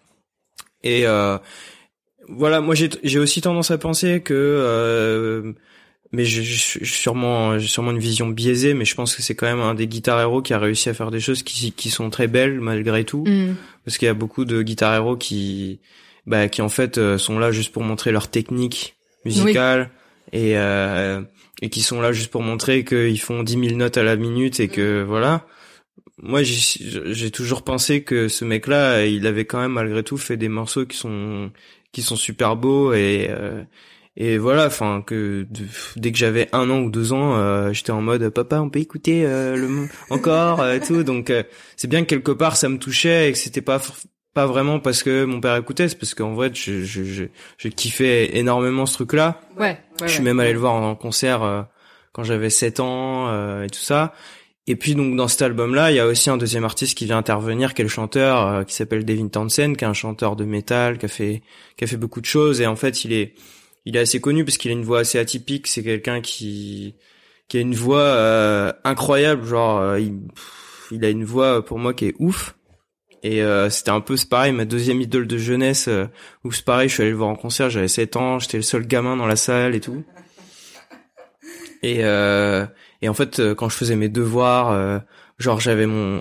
Et 0.84 1.06
euh, 1.06 1.38
voilà, 2.28 2.60
moi 2.60 2.74
j'ai 2.74 2.88
j'ai 3.02 3.18
aussi 3.18 3.40
tendance 3.40 3.70
à 3.70 3.78
penser 3.78 4.20
que, 4.22 4.32
euh, 4.34 5.52
mais 6.12 6.24
je, 6.24 6.42
je, 6.42 6.56
suis 6.56 6.86
sûrement 6.86 7.58
j'ai 7.58 7.66
sûrement 7.68 7.90
une 7.90 7.98
vision 7.98 8.28
biaisée, 8.28 8.74
mais 8.74 8.84
je 8.84 8.94
pense 8.94 9.14
que 9.16 9.22
c'est 9.22 9.34
quand 9.34 9.46
même 9.46 9.60
un 9.60 9.74
des 9.74 9.86
guitar 9.88 10.20
héros 10.20 10.40
qui 10.42 10.54
a 10.54 10.58
réussi 10.58 10.88
à 10.88 10.94
faire 10.94 11.10
des 11.10 11.20
choses 11.20 11.42
qui 11.42 11.72
qui 11.72 11.90
sont 11.90 12.08
très 12.10 12.28
belles 12.28 12.60
malgré 12.60 13.04
tout, 13.04 13.24
Mm. 13.26 13.56
parce 13.84 13.98
qu'il 13.98 14.06
y 14.06 14.08
a 14.10 14.14
beaucoup 14.14 14.44
de 14.44 14.62
guitar 14.62 14.94
héros 14.94 15.16
qui 15.16 15.80
bah 16.26 16.48
qui 16.48 16.62
en 16.62 16.68
fait 16.68 16.96
euh, 16.98 17.18
sont 17.18 17.38
là 17.38 17.50
juste 17.52 17.72
pour 17.72 17.82
montrer 17.82 18.12
leur 18.12 18.28
technique 18.28 18.94
musicale 19.24 19.90
et 20.32 20.56
euh, 20.56 21.22
et 21.62 21.70
qui 21.70 21.82
sont 21.82 22.00
là 22.00 22.12
juste 22.12 22.30
pour 22.30 22.42
montrer 22.42 22.84
qu'ils 22.84 23.20
font 23.20 23.42
10 23.42 23.52
000 23.68 23.76
notes 23.76 23.96
à 23.98 24.02
la 24.02 24.16
minute 24.16 24.60
et 24.60 24.68
que 24.68 25.02
voilà. 25.02 25.46
Moi, 26.22 26.42
j'ai 26.42 27.30
toujours 27.30 27.62
pensé 27.62 28.02
que 28.04 28.28
ce 28.28 28.44
mec-là, 28.44 29.06
il 29.06 29.26
avait 29.26 29.46
quand 29.46 29.58
même 29.58 29.72
malgré 29.72 30.02
tout 30.02 30.18
fait 30.18 30.36
des 30.36 30.50
morceaux 30.50 30.84
qui 30.84 30.96
sont 30.96 31.50
qui 31.92 32.02
sont 32.02 32.16
super 32.16 32.56
beaux 32.56 32.92
et 32.92 33.28
euh, 33.30 33.62
et 34.16 34.38
voilà, 34.38 34.66
enfin 34.66 35.02
que 35.06 35.46
dès 35.96 36.12
que 36.12 36.18
j'avais 36.18 36.48
un 36.52 36.68
an 36.68 36.80
ou 36.80 36.90
deux 36.90 37.12
ans, 37.12 37.36
euh, 37.36 37.72
j'étais 37.72 37.92
en 37.92 38.02
mode 38.02 38.28
papa, 38.30 38.60
on 38.60 38.68
peut 38.68 38.80
écouter 38.80 39.24
euh, 39.24 39.56
le 39.56 39.88
encore 40.10 40.60
euh, 40.60 40.74
et 40.74 40.80
tout. 40.80 41.04
Donc 41.04 41.30
euh, 41.30 41.42
c'est 41.76 41.88
bien 41.88 42.02
que 42.02 42.08
quelque 42.08 42.32
part 42.32 42.56
ça 42.56 42.68
me 42.68 42.78
touchait 42.78 43.30
et 43.30 43.32
que 43.32 43.38
c'était 43.38 43.62
pas 43.62 43.80
pas 44.34 44.46
vraiment 44.46 44.78
parce 44.80 45.02
que 45.02 45.24
mon 45.24 45.40
père 45.40 45.56
écoutait, 45.56 45.88
c'est 45.88 45.98
parce 45.98 46.14
qu'en 46.14 46.34
vrai 46.34 46.50
je 46.52 46.82
je 46.84 47.04
je, 47.04 47.24
je 47.58 47.68
kiffais 47.68 48.36
énormément 48.38 48.86
ce 48.86 48.94
truc-là. 48.94 49.40
Ouais, 49.58 49.66
ouais, 49.68 49.78
Je 50.02 50.08
suis 50.08 50.18
ouais. 50.18 50.24
même 50.24 50.40
allé 50.40 50.52
le 50.52 50.58
voir 50.58 50.74
en 50.74 50.94
concert 50.94 51.42
euh, 51.42 51.62
quand 52.12 52.22
j'avais 52.24 52.50
7 52.50 52.80
ans 52.80 53.28
euh, 53.28 53.64
et 53.64 53.70
tout 53.70 53.80
ça. 53.80 54.12
Et 54.66 54.76
puis 54.76 54.94
donc 54.94 55.16
dans 55.16 55.26
cet 55.26 55.42
album-là, 55.42 55.90
il 55.90 55.96
y 55.96 56.00
a 56.00 56.06
aussi 56.06 56.30
un 56.30 56.36
deuxième 56.36 56.64
artiste 56.64 56.96
qui 56.96 57.06
vient 57.06 57.18
intervenir, 57.18 57.74
qui 57.74 57.82
est 57.82 57.84
le 57.84 57.88
chanteur, 57.90 58.46
euh, 58.46 58.62
qui 58.64 58.74
s'appelle 58.74 59.04
Devin 59.04 59.26
Townsend, 59.28 59.74
qui 59.74 59.84
est 59.84 59.88
un 59.88 59.94
chanteur 59.94 60.36
de 60.36 60.44
métal, 60.44 60.98
qui 60.98 61.06
a 61.06 61.08
fait 61.08 61.42
qui 61.76 61.84
a 61.84 61.86
fait 61.86 61.96
beaucoup 61.96 62.20
de 62.20 62.26
choses. 62.26 62.60
Et 62.60 62.66
en 62.66 62.76
fait, 62.76 63.04
il 63.04 63.12
est 63.12 63.34
il 63.86 63.96
est 63.96 64.00
assez 64.00 64.20
connu 64.20 64.44
parce 64.44 64.58
qu'il 64.58 64.70
a 64.70 64.74
une 64.74 64.84
voix 64.84 65.00
assez 65.00 65.18
atypique. 65.18 65.66
C'est 65.66 65.82
quelqu'un 65.82 66.20
qui 66.20 66.94
qui 67.48 67.56
a 67.56 67.60
une 67.60 67.74
voix 67.74 67.98
euh, 67.98 68.72
incroyable, 68.84 69.44
genre 69.44 69.80
euh, 69.80 69.98
il, 69.98 70.20
il 70.92 71.04
a 71.04 71.08
une 71.10 71.24
voix 71.24 71.64
pour 71.64 71.78
moi 71.80 71.92
qui 71.92 72.06
est 72.06 72.14
ouf. 72.20 72.54
Et 73.22 73.42
c'était 73.68 73.90
un 73.90 74.00
peu 74.00 74.16
pareil 74.28 74.52
ma 74.52 74.64
deuxième 74.64 75.00
idole 75.02 75.26
de 75.26 75.36
jeunesse 75.36 75.90
où 76.42 76.52
c'est 76.52 76.64
pareil 76.64 76.88
je 76.88 76.94
suis 76.94 77.02
allé 77.02 77.10
le 77.10 77.18
voir 77.18 77.28
en 77.28 77.36
concert 77.36 77.68
j'avais 77.68 77.86
7 77.86 78.16
ans 78.16 78.38
j'étais 78.38 78.56
le 78.56 78.62
seul 78.62 78.86
gamin 78.86 79.14
dans 79.14 79.26
la 79.26 79.36
salle 79.36 79.74
et 79.74 79.80
tout. 79.80 80.02
Et 81.82 82.04
euh, 82.04 82.66
et 83.02 83.08
en 83.08 83.14
fait, 83.14 83.40
euh, 83.40 83.54
quand 83.54 83.68
je 83.68 83.76
faisais 83.76 83.96
mes 83.96 84.08
devoirs, 84.08 84.70
euh, 84.70 84.98
genre 85.38 85.60
j'avais 85.60 85.86
mon, 85.86 86.20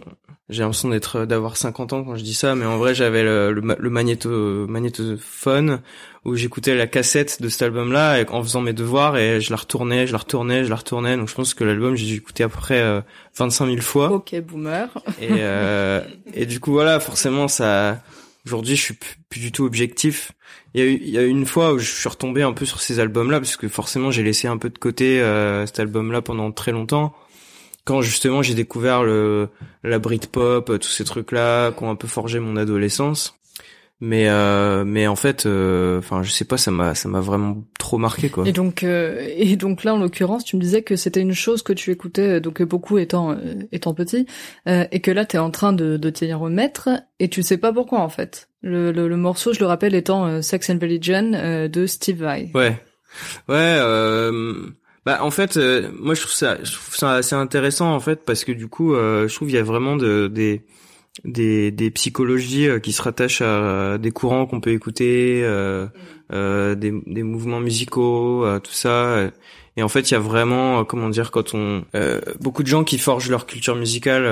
j'ai 0.49 0.63
l'impression 0.63 0.89
d'être 0.89 1.25
d'avoir 1.25 1.57
50 1.57 1.93
ans 1.93 2.03
quand 2.03 2.15
je 2.15 2.23
dis 2.23 2.33
ça, 2.33 2.55
mais 2.55 2.65
en 2.65 2.77
vrai 2.77 2.95
j'avais 2.95 3.23
le, 3.23 3.53
le, 3.53 3.89
magnéto, 3.89 4.67
magnétophone 4.67 5.81
où 6.25 6.35
j'écoutais 6.35 6.75
la 6.75 6.87
cassette 6.87 7.41
de 7.41 7.49
cet 7.49 7.61
album-là 7.61 8.23
en 8.29 8.41
faisant 8.41 8.61
mes 8.61 8.73
devoirs 8.73 9.17
et 9.17 9.39
je 9.41 9.51
la 9.51 9.57
retournais, 9.57 10.07
je 10.07 10.11
la 10.11 10.17
retournais, 10.17 10.65
je 10.65 10.69
la 10.69 10.75
retournais. 10.75 11.17
Donc 11.17 11.29
je 11.29 11.35
pense 11.35 11.53
que 11.53 11.63
l'album 11.63 11.95
j'ai 11.95 12.15
écouté 12.15 12.43
à 12.43 12.49
peu 12.49 12.57
près 12.57 12.79
euh, 12.79 13.01
25 13.37 13.67
000 13.67 13.81
fois. 13.81 14.11
Ok, 14.11 14.35
boomer. 14.41 14.89
et 15.21 15.27
euh, 15.31 16.01
et 16.33 16.45
du 16.45 16.59
coup 16.59 16.71
voilà, 16.71 16.99
forcément 16.99 17.47
ça. 17.47 18.01
Aujourd'hui, 18.45 18.75
je 18.75 18.81
suis 18.81 18.97
plus, 19.29 19.39
du 19.39 19.51
tout 19.51 19.65
objectif. 19.65 20.31
Il 20.73 20.81
y, 20.81 20.83
a 20.83 20.87
eu, 20.87 20.99
il 21.01 21.09
y 21.09 21.17
a 21.17 21.23
une 21.23 21.45
fois 21.45 21.73
où 21.73 21.77
je 21.77 21.91
suis 21.91 22.09
retombé 22.09 22.41
un 22.41 22.53
peu 22.53 22.65
sur 22.65 22.81
ces 22.81 22.99
albums-là 22.99 23.39
parce 23.39 23.57
que 23.57 23.67
forcément 23.67 24.11
j'ai 24.11 24.23
laissé 24.23 24.47
un 24.47 24.57
peu 24.57 24.69
de 24.69 24.77
côté 24.77 25.21
euh, 25.21 25.65
cet 25.65 25.79
album-là 25.79 26.21
pendant 26.21 26.51
très 26.51 26.71
longtemps. 26.71 27.13
Quand 27.89 28.01
justement 28.03 28.43
j'ai 28.43 28.53
découvert 28.53 29.01
le 29.01 29.49
la 29.83 29.97
Britpop, 29.97 30.77
tous 30.79 30.89
ces 30.89 31.03
trucs-là 31.03 31.71
qui 31.71 31.83
ont 31.83 31.89
un 31.89 31.95
peu 31.95 32.07
forgé 32.07 32.39
mon 32.39 32.55
adolescence. 32.55 33.39
Mais 33.99 34.29
euh, 34.29 34.83
mais 34.85 35.07
en 35.07 35.15
fait 35.15 35.47
euh, 35.47 35.97
enfin 35.97 36.21
je 36.21 36.29
sais 36.29 36.45
pas 36.45 36.57
ça 36.57 36.69
m'a 36.69 36.93
ça 36.93 37.09
m'a 37.09 37.19
vraiment 37.19 37.63
trop 37.79 37.97
marqué 37.97 38.29
quoi. 38.29 38.47
Et 38.47 38.51
donc 38.51 38.83
euh, 38.83 39.27
et 39.35 39.55
donc 39.55 39.83
là 39.83 39.95
en 39.95 39.97
l'occurrence 39.97 40.43
tu 40.43 40.55
me 40.55 40.61
disais 40.61 40.83
que 40.83 40.95
c'était 40.95 41.19
une 41.19 41.33
chose 41.33 41.63
que 41.63 41.73
tu 41.73 41.89
écoutais 41.89 42.39
donc 42.39 42.61
beaucoup 42.61 42.99
étant 42.99 43.35
étant 43.71 43.95
petit 43.95 44.27
et 44.67 44.99
que 44.99 45.09
là 45.09 45.25
tu 45.25 45.37
es 45.37 45.39
en 45.39 45.49
train 45.49 45.73
de 45.73 45.97
de 45.97 46.09
t'y 46.11 46.31
remettre 46.31 46.89
et 47.19 47.27
tu 47.27 47.41
sais 47.41 47.57
pas 47.57 47.73
pourquoi 47.73 48.01
en 48.01 48.09
fait. 48.09 48.49
Le 48.61 48.91
le, 48.91 49.17
morceau 49.17 49.51
je 49.51 49.61
le 49.61 49.65
rappelle 49.65 49.95
étant 49.95 50.43
Sex 50.43 50.69
and 50.69 50.77
Religion 50.79 51.31
de 51.67 51.85
Steve 51.87 52.21
Vai. 52.21 52.51
Ouais. 52.53 52.79
Ouais 53.47 53.79
bah 55.05 55.23
en 55.23 55.31
fait 55.31 55.57
moi 55.57 56.13
je 56.13 56.21
trouve 56.21 56.33
ça 56.33 56.57
je 56.61 56.73
trouve 56.73 56.95
ça 56.95 57.13
assez 57.13 57.35
intéressant 57.35 57.93
en 57.93 57.99
fait 57.99 58.25
parce 58.25 58.43
que 58.43 58.51
du 58.51 58.67
coup 58.67 58.93
je 58.93 59.33
trouve 59.33 59.49
il 59.49 59.55
y 59.55 59.57
a 59.57 59.63
vraiment 59.63 59.95
de, 59.95 60.27
des 60.27 60.65
des, 61.23 61.71
des 61.71 61.91
psychologies 61.91 62.67
euh, 62.67 62.79
qui 62.79 62.93
se 62.93 63.01
rattachent 63.01 63.41
à 63.41 63.97
des 63.97 64.11
courants 64.11 64.45
qu'on 64.45 64.61
peut 64.61 64.71
écouter, 64.71 65.41
euh, 65.43 65.87
euh, 66.31 66.75
des, 66.75 66.93
des 67.05 67.23
mouvements 67.23 67.59
musicaux, 67.59 68.45
tout 68.63 68.73
ça. 68.73 69.29
Et 69.77 69.83
en 69.83 69.87
fait, 69.87 70.11
il 70.11 70.13
y 70.13 70.17
a 70.17 70.19
vraiment, 70.19 70.83
comment 70.85 71.09
dire, 71.09 71.31
quand 71.31 71.53
on 71.53 71.83
beaucoup 72.39 72.63
de 72.63 72.67
gens 72.67 72.83
qui 72.83 72.97
forgent 72.97 73.29
leur 73.29 73.45
culture 73.45 73.75
musicale 73.75 74.23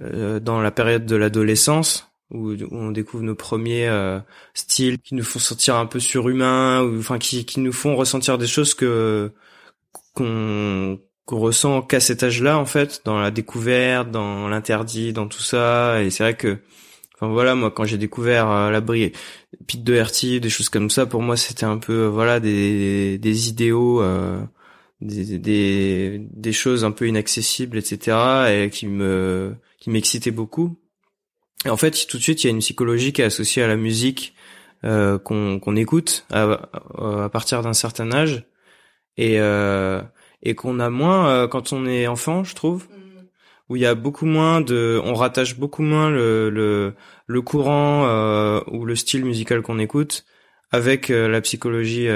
dans 0.00 0.60
la 0.60 0.70
période 0.70 1.06
de 1.06 1.16
l'adolescence, 1.16 2.11
où, 2.32 2.54
on 2.70 2.90
découvre 2.90 3.22
nos 3.24 3.34
premiers 3.34 3.90
styles 4.54 4.98
qui 4.98 5.14
nous 5.14 5.24
font 5.24 5.38
sentir 5.38 5.76
un 5.76 5.86
peu 5.86 6.00
surhumains, 6.00 6.82
ou 6.82 6.98
enfin 6.98 7.18
qui, 7.18 7.44
qui 7.44 7.60
nous 7.60 7.72
font 7.72 7.96
ressentir 7.96 8.38
des 8.38 8.46
choses 8.46 8.74
que 8.74 9.32
qu'on 10.14 11.00
qu'on 11.24 11.38
ressent 11.38 11.82
qu'à 11.82 12.00
cet 12.00 12.22
âge-là 12.22 12.58
en 12.58 12.66
fait, 12.66 13.02
dans 13.04 13.18
la 13.20 13.30
découverte, 13.30 14.10
dans 14.10 14.48
l'interdit, 14.48 15.12
dans 15.12 15.28
tout 15.28 15.42
ça. 15.42 16.02
Et 16.02 16.10
c'est 16.10 16.24
vrai 16.24 16.36
que, 16.36 16.58
enfin 17.14 17.28
voilà, 17.32 17.54
moi 17.54 17.70
quand 17.70 17.84
j'ai 17.84 17.98
découvert 17.98 18.50
euh, 18.50 18.70
la 18.70 18.80
brille, 18.80 19.12
Pete 19.66 19.84
Doherty, 19.84 20.40
des 20.40 20.50
choses 20.50 20.68
comme 20.68 20.90
ça, 20.90 21.06
pour 21.06 21.22
moi 21.22 21.36
c'était 21.36 21.64
un 21.64 21.78
peu 21.78 22.04
euh, 22.06 22.08
voilà 22.10 22.40
des 22.40 23.18
des 23.18 23.48
idéaux, 23.48 24.02
euh, 24.02 24.42
des, 25.00 25.38
des 25.38 26.18
des 26.18 26.52
choses 26.52 26.84
un 26.84 26.92
peu 26.92 27.08
inaccessibles, 27.08 27.78
etc. 27.78 28.16
Et 28.50 28.70
qui 28.70 28.86
me 28.86 29.54
qui 29.78 29.90
m'excitaient 29.90 30.30
beaucoup. 30.32 30.76
Et 31.64 31.70
en 31.70 31.76
fait, 31.76 32.06
tout 32.08 32.18
de 32.18 32.22
suite, 32.22 32.42
il 32.42 32.46
y 32.48 32.50
a 32.50 32.52
une 32.52 32.60
psychologie 32.60 33.12
qui 33.12 33.22
est 33.22 33.26
associée 33.26 33.62
à 33.62 33.68
la 33.68 33.76
musique 33.76 34.34
euh, 34.84 35.18
qu'on 35.18 35.60
qu'on 35.60 35.76
écoute 35.76 36.26
à, 36.32 36.68
à 36.98 37.28
partir 37.28 37.62
d'un 37.62 37.72
certain 37.72 38.12
âge. 38.12 38.44
Et 39.16 39.40
euh, 39.40 40.02
et 40.42 40.54
qu'on 40.54 40.80
a 40.80 40.90
moins 40.90 41.28
euh, 41.28 41.48
quand 41.48 41.72
on 41.72 41.86
est 41.86 42.06
enfant, 42.06 42.44
je 42.44 42.54
trouve, 42.54 42.84
mm. 42.84 43.24
où 43.68 43.76
il 43.76 43.82
y 43.82 43.86
a 43.86 43.94
beaucoup 43.94 44.26
moins 44.26 44.60
de, 44.60 45.00
on 45.04 45.14
rattache 45.14 45.56
beaucoup 45.56 45.82
moins 45.82 46.10
le 46.10 46.50
le, 46.50 46.94
le 47.26 47.42
courant 47.42 48.06
euh, 48.06 48.60
ou 48.70 48.84
le 48.84 48.96
style 48.96 49.24
musical 49.24 49.62
qu'on 49.62 49.78
écoute 49.78 50.24
avec 50.70 51.10
euh, 51.10 51.28
la 51.28 51.40
psychologie 51.40 52.08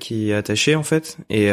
qui 0.00 0.30
est 0.30 0.34
attachée 0.34 0.74
en 0.74 0.82
fait 0.82 1.18
et 1.28 1.50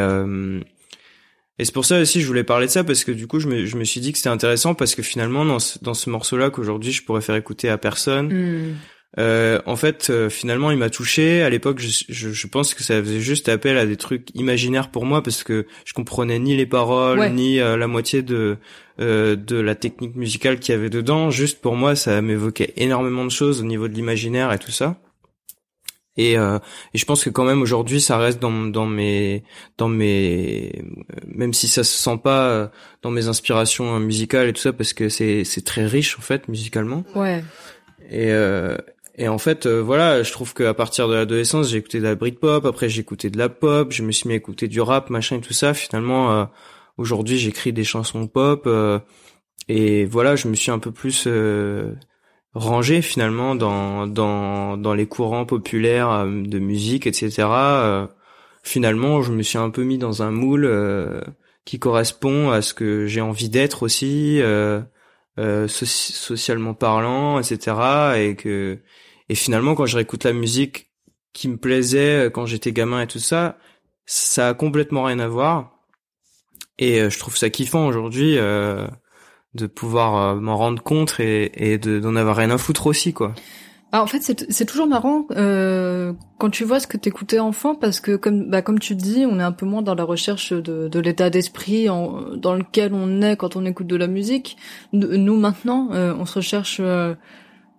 et 1.60 1.66
c'est 1.66 1.74
pour 1.74 1.86
ça 1.86 2.00
aussi 2.00 2.22
je 2.22 2.28
voulais 2.28 2.44
parler 2.44 2.68
de 2.68 2.72
ça 2.72 2.84
parce 2.84 3.04
que 3.04 3.12
du 3.12 3.28
coup 3.28 3.40
je 3.40 3.48
me, 3.48 3.66
je 3.66 3.78
me 3.78 3.84
suis 3.84 4.00
dit 4.00 4.12
que 4.12 4.18
c'était 4.18 4.30
intéressant 4.30 4.76
parce 4.76 4.96
que 4.96 5.02
finalement 5.02 5.46
dans 5.46 5.60
ce, 5.60 5.80
dans 5.82 5.94
ce 5.94 6.10
morceau 6.10 6.38
là 6.38 6.50
qu'aujourd'hui 6.50 6.92
je 6.92 7.04
pourrais 7.04 7.22
faire 7.22 7.36
écouter 7.36 7.70
à 7.70 7.78
personne 7.78 8.28
mm. 8.28 8.76
Euh, 9.20 9.60
en 9.66 9.76
fait, 9.76 10.10
euh, 10.10 10.30
finalement, 10.30 10.70
il 10.70 10.78
m'a 10.78 10.90
touché. 10.90 11.42
À 11.42 11.50
l'époque, 11.50 11.80
je, 11.80 12.04
je, 12.10 12.30
je, 12.30 12.48
pense 12.48 12.74
que 12.74 12.84
ça 12.84 13.02
faisait 13.02 13.20
juste 13.20 13.50
appel 13.50 13.78
à 13.78 13.86
des 13.86 13.98
trucs 13.98 14.30
imaginaires 14.36 14.92
pour 14.92 15.06
moi 15.06 15.24
parce 15.24 15.44
que 15.44 15.66
je 15.86 15.94
comprenais 15.94 16.38
ni 16.38 16.56
les 16.56 16.68
paroles 16.68 17.32
ni 17.32 17.60
euh, 17.60 17.78
la 17.78 17.88
moitié 17.88 18.22
de 18.22 18.58
de 19.00 19.60
la 19.60 19.76
technique 19.76 20.16
musicale 20.16 20.60
qu'il 20.60 20.74
y 20.74 20.78
avait 20.78 20.90
dedans. 20.90 21.30
Juste 21.30 21.62
pour 21.62 21.76
moi, 21.76 21.96
ça 21.96 22.20
m'évoquait 22.24 22.74
énormément 22.78 23.26
de 23.26 23.30
choses 23.30 23.62
au 23.62 23.64
niveau 23.64 23.88
de 23.88 23.94
l'imaginaire 23.94 24.52
et 24.52 24.58
tout 24.58 24.72
ça. 24.72 25.00
Et, 26.18 26.34
et, 26.34 26.38
je 26.96 27.06
pense 27.06 27.24
que 27.24 27.30
quand 27.30 27.46
même 27.46 27.62
aujourd'hui, 27.62 28.02
ça 28.02 28.18
reste 28.18 28.42
dans, 28.42 28.52
dans 28.52 28.86
mes 28.86 29.44
dans 29.78 29.88
mes 29.88 30.84
même 31.28 31.54
si 31.54 31.68
ça 31.68 31.84
se 31.84 31.98
sent 31.98 32.20
pas 32.24 32.72
dans 33.02 33.12
mes 33.12 33.28
inspirations 33.28 34.00
musicales 34.00 34.48
et 34.48 34.54
tout 34.54 34.62
ça 34.62 34.74
parce 34.74 34.94
que 34.94 35.10
c'est 35.10 35.44
c'est 35.44 35.64
très 35.64 35.86
riche 35.86 36.18
en 36.18 36.22
fait 36.22 36.48
musicalement. 36.48 37.04
Ouais. 37.16 37.44
Et, 38.10 38.32
et 39.18 39.28
en 39.28 39.40
fait, 39.40 39.66
euh, 39.66 39.82
voilà, 39.82 40.22
je 40.22 40.32
trouve 40.32 40.54
qu'à 40.54 40.76
partir 40.76 41.08
de 41.08 41.16
l'adolescence, 41.16 41.70
j'ai 41.70 41.78
écouté 41.78 41.98
de 41.98 42.04
la 42.04 42.14
Britpop, 42.14 42.66
après 42.66 42.88
j'ai 42.88 43.02
écouté 43.02 43.32
de 43.32 43.38
la 43.38 43.50
pop, 43.50 43.92
je 43.92 44.04
me 44.04 44.12
suis 44.12 44.28
mis 44.28 44.36
à 44.36 44.38
écouter 44.38 44.68
du 44.68 44.80
rap, 44.80 45.10
machin 45.10 45.38
et 45.38 45.42
tout 45.42 45.54
ça. 45.54 45.74
Finalement, 45.74 46.32
euh, 46.32 46.46
aujourd'hui, 46.98 47.40
j'écris 47.40 47.74
des 47.74 47.84
chansons 47.84 48.28
pop. 48.28 48.64
Euh, 48.68 49.00
et 49.68 50.06
voilà, 50.06 50.36
je 50.36 50.48
me 50.48 50.54
suis 50.54 50.70
un 50.70 50.78
peu 50.78 50.92
plus 50.92 51.28
rangé 52.60 53.02
finalement 53.02 53.56
dans, 53.56 54.08
dans, 54.08 54.78
dans 54.78 54.94
les 54.94 55.08
courants 55.08 55.46
populaires 55.46 56.26
de 56.26 56.60
musique, 56.60 57.08
etc. 57.08 57.48
finalement, 58.64 59.22
je 59.22 59.32
me 59.32 59.44
suis 59.44 59.58
un 59.58 59.70
peu 59.70 59.84
mis 59.84 59.98
dans 59.98 60.24
un 60.24 60.32
moule 60.32 60.70
qui 61.66 61.80
correspond 61.80 62.52
à 62.52 62.62
ce 62.62 62.74
que 62.74 63.08
j'ai 63.08 63.22
envie 63.22 63.50
d'être 63.50 63.84
aussi. 63.84 64.42
socialement 65.68 66.74
parlant, 66.74 67.40
etc. 67.40 67.76
Et 68.18 68.36
que 68.36 68.80
et 69.30 69.36
finalement, 69.36 69.76
quand 69.76 69.86
je 69.86 69.98
réécoute 69.98 70.24
la 70.24 70.34
musique 70.34 70.92
qui 71.34 71.48
me 71.48 71.58
plaisait 71.58 72.28
euh, 72.28 72.30
quand 72.30 72.46
j'étais 72.46 72.72
gamin 72.72 73.02
et 73.02 73.08
tout 73.08 73.20
ça, 73.20 73.58
ça 74.06 74.50
a 74.50 74.54
complètement 74.54 75.04
rien 75.04 75.20
à 75.20 75.28
voir. 75.28 75.84
Et 76.80 77.02
euh, 77.02 77.10
je 77.10 77.20
trouve 77.20 77.38
ça 77.38 77.50
kiffant 77.50 77.88
aujourd'hui 77.88 78.38
euh, 78.38 78.88
de 79.54 79.68
pouvoir 79.68 80.36
m'en 80.36 80.58
rendre 80.58 80.82
compte 80.82 81.20
et, 81.20 81.74
et 81.74 81.78
d'en 81.78 82.16
avoir 82.16 82.36
rien 82.36 82.52
à 82.52 82.58
foutre 82.58 82.88
aussi, 82.88 83.14
quoi. 83.14 83.34
Ah, 83.94 84.04
en 84.04 84.08
fait, 84.08 84.46
c'est 84.50 84.66
toujours 84.66 84.86
marrant 84.86 85.28
euh, 85.32 86.12
quand 86.40 86.50
tu 86.50 86.66
vois 86.66 86.82
ce 86.82 86.88
que 86.88 86.98
t'écoutais 86.98 87.40
enfant, 87.40 87.74
parce 87.74 88.02
que 88.02 88.18
comme 88.18 88.50
bah, 88.50 88.62
comme 88.62 88.80
tu 88.80 88.96
dis, 88.96 89.26
on 89.26 89.40
est 89.40 89.44
un 89.44 89.54
peu 89.54 89.66
moins 89.66 89.82
dans 89.82 89.96
la 89.96 90.04
recherche 90.04 90.52
de, 90.52 90.90
de 90.90 91.00
l'état 91.00 91.30
d'esprit 91.30 91.86
dans 91.86 92.54
lequel 92.54 92.94
on 92.94 93.22
est 93.22 93.38
quand 93.38 93.56
on 93.56 93.66
écoute 93.66 93.88
de 93.88 93.96
la 93.96 94.08
musique. 94.08 94.58
Nous 94.92 95.38
maintenant, 95.38 95.88
on 95.92 96.26
se 96.26 96.34
recherche 96.36 96.82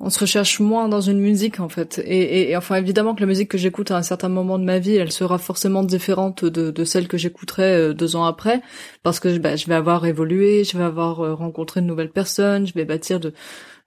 on 0.00 0.10
se 0.10 0.20
recherche 0.20 0.60
moins 0.60 0.88
dans 0.88 1.00
une 1.00 1.18
musique 1.18 1.58
en 1.58 1.68
fait. 1.68 2.00
Et, 2.04 2.50
et, 2.50 2.56
enfin 2.56 2.76
évidemment 2.76 3.14
que 3.14 3.20
la 3.20 3.26
musique 3.26 3.50
que 3.50 3.58
j'écoute 3.58 3.90
à 3.90 3.96
un 3.96 4.02
certain 4.02 4.28
moment 4.28 4.58
de 4.58 4.64
ma 4.64 4.78
vie, 4.78 4.94
elle 4.94 5.10
sera 5.10 5.38
forcément 5.38 5.82
différente 5.82 6.44
de, 6.44 6.70
de 6.70 6.84
celle 6.84 7.08
que 7.08 7.18
j'écouterai 7.18 7.74
euh, 7.74 7.94
deux 7.94 8.14
ans 8.14 8.24
après, 8.24 8.60
parce 9.02 9.18
que 9.18 9.36
bah, 9.38 9.56
je 9.56 9.66
vais 9.66 9.74
avoir 9.74 10.06
évolué, 10.06 10.62
je 10.64 10.78
vais 10.78 10.84
avoir 10.84 11.20
euh, 11.20 11.34
rencontré 11.34 11.80
de 11.80 11.86
nouvelles 11.86 12.12
personnes, 12.12 12.66
je 12.66 12.74
vais 12.74 12.84
bâtir 12.84 13.18
de, 13.18 13.32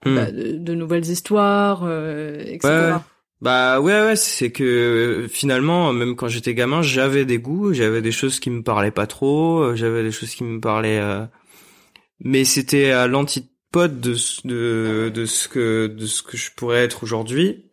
hmm. 0.04 0.14
bah, 0.14 0.30
de, 0.30 0.74
nouvelles 0.74 1.06
histoires, 1.06 1.82
euh, 1.84 2.42
etc. 2.44 2.96
Bah 3.40 3.80
ouais 3.80 4.00
ouais 4.04 4.14
c'est 4.14 4.52
que 4.52 5.26
finalement 5.28 5.92
même 5.92 6.14
quand 6.14 6.28
j'étais 6.28 6.54
gamin 6.54 6.80
j'avais 6.80 7.24
des 7.24 7.38
goûts 7.40 7.72
j'avais 7.72 8.00
des 8.00 8.12
choses 8.12 8.38
qui 8.38 8.50
me 8.50 8.62
parlaient 8.62 8.92
pas 8.92 9.08
trop 9.08 9.74
j'avais 9.74 10.04
des 10.04 10.12
choses 10.12 10.30
qui 10.30 10.44
me 10.44 10.60
parlaient 10.60 11.02
mais 12.20 12.44
c'était 12.44 12.92
à 12.92 13.08
l'anti 13.08 13.51
de, 13.76 14.16
de, 14.44 15.10
de 15.14 15.26
ce 15.26 15.48
que 15.48 15.86
de 15.86 16.06
ce 16.06 16.22
que 16.22 16.36
je 16.36 16.50
pourrais 16.52 16.84
être 16.84 17.02
aujourd'hui. 17.02 17.64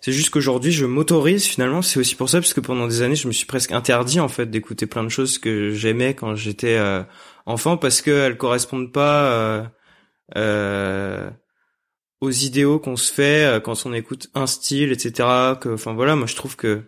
C'est 0.00 0.12
juste 0.12 0.30
qu'aujourd'hui, 0.30 0.72
je 0.72 0.84
m'autorise 0.84 1.44
finalement. 1.44 1.80
C'est 1.80 2.00
aussi 2.00 2.16
pour 2.16 2.28
ça 2.28 2.40
parce 2.40 2.54
que 2.54 2.60
pendant 2.60 2.88
des 2.88 3.02
années, 3.02 3.14
je 3.14 3.28
me 3.28 3.32
suis 3.32 3.46
presque 3.46 3.70
interdit 3.72 4.18
en 4.18 4.28
fait 4.28 4.46
d'écouter 4.50 4.86
plein 4.86 5.04
de 5.04 5.08
choses 5.08 5.38
que 5.38 5.70
j'aimais 5.72 6.14
quand 6.14 6.34
j'étais 6.34 6.76
euh, 6.76 7.02
enfant 7.46 7.76
parce 7.76 8.02
qu'elles 8.02 8.36
correspondent 8.36 8.92
pas 8.92 9.32
euh, 9.32 9.62
euh, 10.36 11.30
aux 12.20 12.30
idéaux 12.30 12.78
qu'on 12.78 12.96
se 12.96 13.12
fait 13.12 13.44
euh, 13.44 13.60
quand 13.60 13.86
on 13.86 13.92
écoute 13.92 14.28
un 14.34 14.46
style, 14.46 14.92
etc. 14.92 15.28
Que, 15.60 15.74
enfin 15.74 15.92
voilà, 15.92 16.16
moi 16.16 16.26
je 16.26 16.36
trouve 16.36 16.56
que 16.56 16.82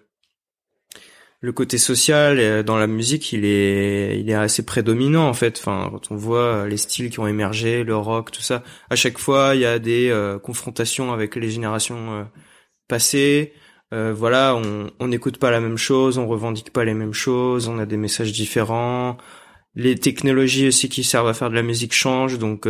le 1.44 1.52
côté 1.52 1.76
social 1.76 2.40
euh, 2.40 2.62
dans 2.62 2.78
la 2.78 2.86
musique, 2.86 3.34
il 3.34 3.44
est, 3.44 4.18
il 4.18 4.30
est 4.30 4.34
assez 4.34 4.64
prédominant 4.64 5.28
en 5.28 5.34
fait. 5.34 5.58
Enfin, 5.58 5.90
quand 5.92 6.10
on 6.10 6.16
voit 6.16 6.66
les 6.66 6.78
styles 6.78 7.10
qui 7.10 7.20
ont 7.20 7.26
émergé, 7.26 7.84
le 7.84 7.94
rock, 7.94 8.30
tout 8.30 8.40
ça, 8.40 8.62
à 8.88 8.96
chaque 8.96 9.18
fois 9.18 9.54
il 9.54 9.60
y 9.60 9.66
a 9.66 9.78
des 9.78 10.08
euh, 10.08 10.38
confrontations 10.38 11.12
avec 11.12 11.36
les 11.36 11.50
générations 11.50 12.14
euh, 12.14 12.24
passées. 12.88 13.52
voilà, 13.92 14.56
on 14.56 14.90
on 14.98 15.08
n'écoute 15.08 15.38
pas 15.38 15.50
la 15.50 15.60
même 15.60 15.76
chose, 15.76 16.16
on 16.18 16.26
revendique 16.26 16.72
pas 16.72 16.84
les 16.84 16.94
mêmes 16.94 17.12
choses, 17.12 17.68
on 17.68 17.78
a 17.78 17.86
des 17.86 17.98
messages 17.98 18.32
différents. 18.32 19.18
Les 19.74 19.96
technologies 19.96 20.68
aussi 20.68 20.88
qui 20.88 21.04
servent 21.04 21.28
à 21.28 21.34
faire 21.34 21.50
de 21.50 21.54
la 21.54 21.62
musique 21.62 21.92
changent, 21.92 22.38
donc 22.38 22.66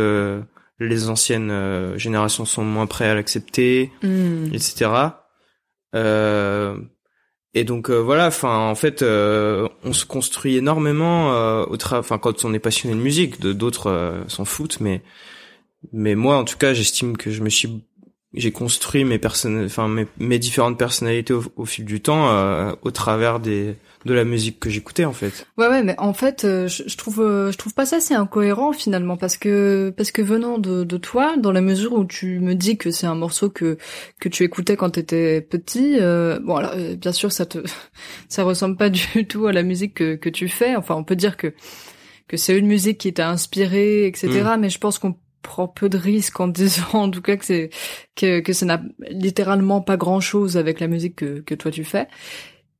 les 0.79 1.09
anciennes 1.09 1.97
générations 1.97 2.45
sont 2.45 2.63
moins 2.63 2.87
prêtes 2.87 3.09
à 3.09 3.15
l'accepter, 3.15 3.91
Hmm. 4.03 4.53
etc. 4.53 4.91
Euh, 5.95 6.77
et 7.55 7.63
donc 7.63 7.89
euh, 7.89 7.99
voilà, 7.99 8.29
en 8.43 8.75
fait, 8.75 9.01
euh, 9.01 9.69
on 9.85 9.93
se 9.93 10.05
construit 10.05 10.57
énormément 10.57 11.33
euh, 11.33 11.65
au 11.65 11.77
enfin 11.93 12.17
quand 12.17 12.43
on 12.43 12.53
est 12.53 12.59
passionné 12.59 12.95
de 12.95 12.99
musique, 12.99 13.39
de 13.39 13.53
d'autres 13.53 13.87
euh, 13.89 14.27
s'en 14.27 14.43
foutent, 14.43 14.81
mais 14.81 15.01
mais 15.93 16.15
moi 16.15 16.37
en 16.37 16.43
tout 16.43 16.57
cas, 16.57 16.73
j'estime 16.73 17.15
que 17.15 17.31
je 17.31 17.41
me 17.41 17.49
suis 17.49 17.81
j'ai 18.35 18.51
construit 18.51 19.03
mes 19.03 19.19
personnes, 19.19 19.65
enfin 19.65 19.87
mes, 19.87 20.07
mes 20.19 20.39
différentes 20.39 20.77
personnalités 20.77 21.33
au, 21.33 21.43
au 21.55 21.65
fil 21.65 21.85
du 21.85 22.01
temps 22.01 22.29
euh, 22.29 22.73
au 22.81 22.91
travers 22.91 23.39
des 23.39 23.75
de 24.05 24.13
la 24.13 24.23
musique 24.23 24.59
que 24.59 24.69
j'écoutais 24.69 25.05
en 25.05 25.13
fait. 25.13 25.47
Ouais, 25.57 25.67
ouais, 25.67 25.81
mais 25.81 25.95
en 25.99 26.13
fait, 26.13 26.45
euh, 26.45 26.67
je, 26.67 26.83
je 26.85 26.95
trouve, 26.95 27.21
euh, 27.21 27.51
je 27.51 27.57
trouve 27.57 27.73
pas 27.73 27.87
ça 27.87 27.97
assez 27.97 28.13
incohérent 28.13 28.71
finalement, 28.71 29.17
parce 29.17 29.35
que 29.35 29.91
parce 29.97 30.11
que 30.11 30.21
venant 30.21 30.59
de, 30.59 30.83
de 30.83 30.97
toi, 30.97 31.35
dans 31.37 31.51
la 31.51 31.61
mesure 31.61 31.93
où 31.93 32.05
tu 32.05 32.39
me 32.39 32.53
dis 32.53 32.77
que 32.77 32.91
c'est 32.91 33.07
un 33.07 33.15
morceau 33.15 33.49
que 33.49 33.77
que 34.19 34.29
tu 34.29 34.43
écoutais 34.43 34.77
quand 34.77 34.91
t'étais 34.91 35.41
petit, 35.41 35.97
euh, 35.99 36.39
bon, 36.39 36.57
alors 36.57 36.75
bien 36.97 37.11
sûr, 37.11 37.31
ça 37.31 37.45
te 37.47 37.59
ça 38.29 38.43
ressemble 38.43 38.77
pas 38.77 38.89
du 38.91 39.27
tout 39.27 39.47
à 39.47 39.53
la 39.53 39.63
musique 39.63 39.95
que 39.95 40.15
que 40.15 40.29
tu 40.29 40.47
fais. 40.47 40.75
Enfin, 40.75 40.95
on 40.95 41.03
peut 41.03 41.15
dire 41.15 41.35
que 41.35 41.53
que 42.27 42.37
c'est 42.37 42.57
une 42.57 42.67
musique 42.67 42.99
qui 42.99 43.13
t'a 43.13 43.29
inspiré, 43.29 44.07
etc. 44.07 44.55
Mais 44.59 44.69
je 44.69 44.79
pense 44.79 44.99
qu'on 44.99 45.15
prend 45.45 45.67
peu 45.67 45.89
de 45.89 45.97
risques 45.97 46.39
en 46.39 46.47
disant 46.47 46.83
en 46.93 47.09
tout 47.09 47.21
cas 47.21 47.37
que 47.37 47.45
c'est 47.45 47.69
que 48.15 48.39
que 48.41 48.53
ça 48.53 48.65
n'a 48.65 48.81
littéralement 49.09 49.81
pas 49.81 49.97
grand 49.97 50.19
chose 50.19 50.57
avec 50.57 50.79
la 50.79 50.87
musique 50.87 51.15
que 51.15 51.39
que 51.41 51.55
toi 51.55 51.71
tu 51.71 51.83
fais. 51.83 52.07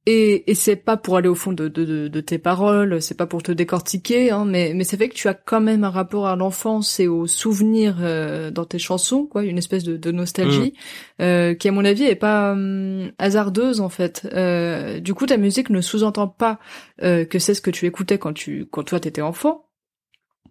Et, 0.08 0.52
et 0.52 0.54
c'est 0.54 0.76
pas 0.76 0.98
pour 0.98 1.18
aller 1.18 1.28
au 1.28 1.34
fond 1.34 1.52
de, 1.52 1.68
de, 1.68 1.84
de, 1.84 2.08
de 2.08 2.22
tes 2.22 2.38
paroles, 2.38 3.02
c'est 3.02 3.18
pas 3.18 3.26
pour 3.26 3.42
te 3.42 3.52
décortiquer, 3.52 4.30
hein, 4.30 4.46
mais, 4.46 4.74
mais 4.76 4.84
c'est 4.84 4.98
vrai 4.98 5.10
que 5.10 5.16
tu 5.16 5.28
as 5.28 5.34
quand 5.34 5.62
même 5.62 5.84
un 5.84 5.90
rapport 5.90 6.28
à 6.28 6.36
l'enfance 6.36 7.00
et 7.00 7.08
aux 7.08 7.26
souvenirs 7.26 7.98
euh, 8.02 8.52
dans 8.52 8.66
tes 8.66 8.78
chansons, 8.78 9.26
quoi, 9.26 9.44
une 9.44 9.58
espèce 9.58 9.84
de, 9.84 9.98
de 9.98 10.12
nostalgie, 10.12 10.74
euh, 11.22 11.56
qui 11.56 11.68
à 11.70 11.72
mon 11.72 11.84
avis 11.84 12.04
est 12.04 12.16
pas 12.16 12.52
hum, 12.52 13.12
hasardeuse 13.18 13.82
en 13.82 13.90
fait. 13.90 14.30
Euh, 14.32 15.00
du 15.00 15.16
coup, 15.16 15.26
ta 15.26 15.38
musique 15.38 15.72
ne 15.72 15.82
sous-entend 15.82 16.28
pas 16.28 16.60
euh, 17.02 17.26
que 17.26 17.40
c'est 17.40 17.56
ce 17.56 17.62
que 17.62 17.72
tu 17.72 17.88
écoutais 17.88 18.20
quand 18.20 18.34
tu 18.34 18.68
quand 18.70 18.84
toi 18.84 19.00
t'étais 19.00 19.24
enfant. 19.24 19.65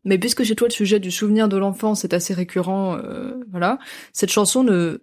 Mais 0.05 0.19
puisque 0.19 0.45
chez 0.45 0.55
toi 0.55 0.69
le 0.69 0.73
sujet 0.73 1.01
du 1.01 1.11
souvenir 1.11 1.49
de 1.49 1.57
l'enfance 1.57 2.05
est 2.05 2.15
assez 2.15 2.35
récurrent, 2.35 2.97
euh, 2.99 3.33
voilà, 3.51 3.79
cette 4.13 4.31
chanson 4.31 4.63
ne 4.63 5.03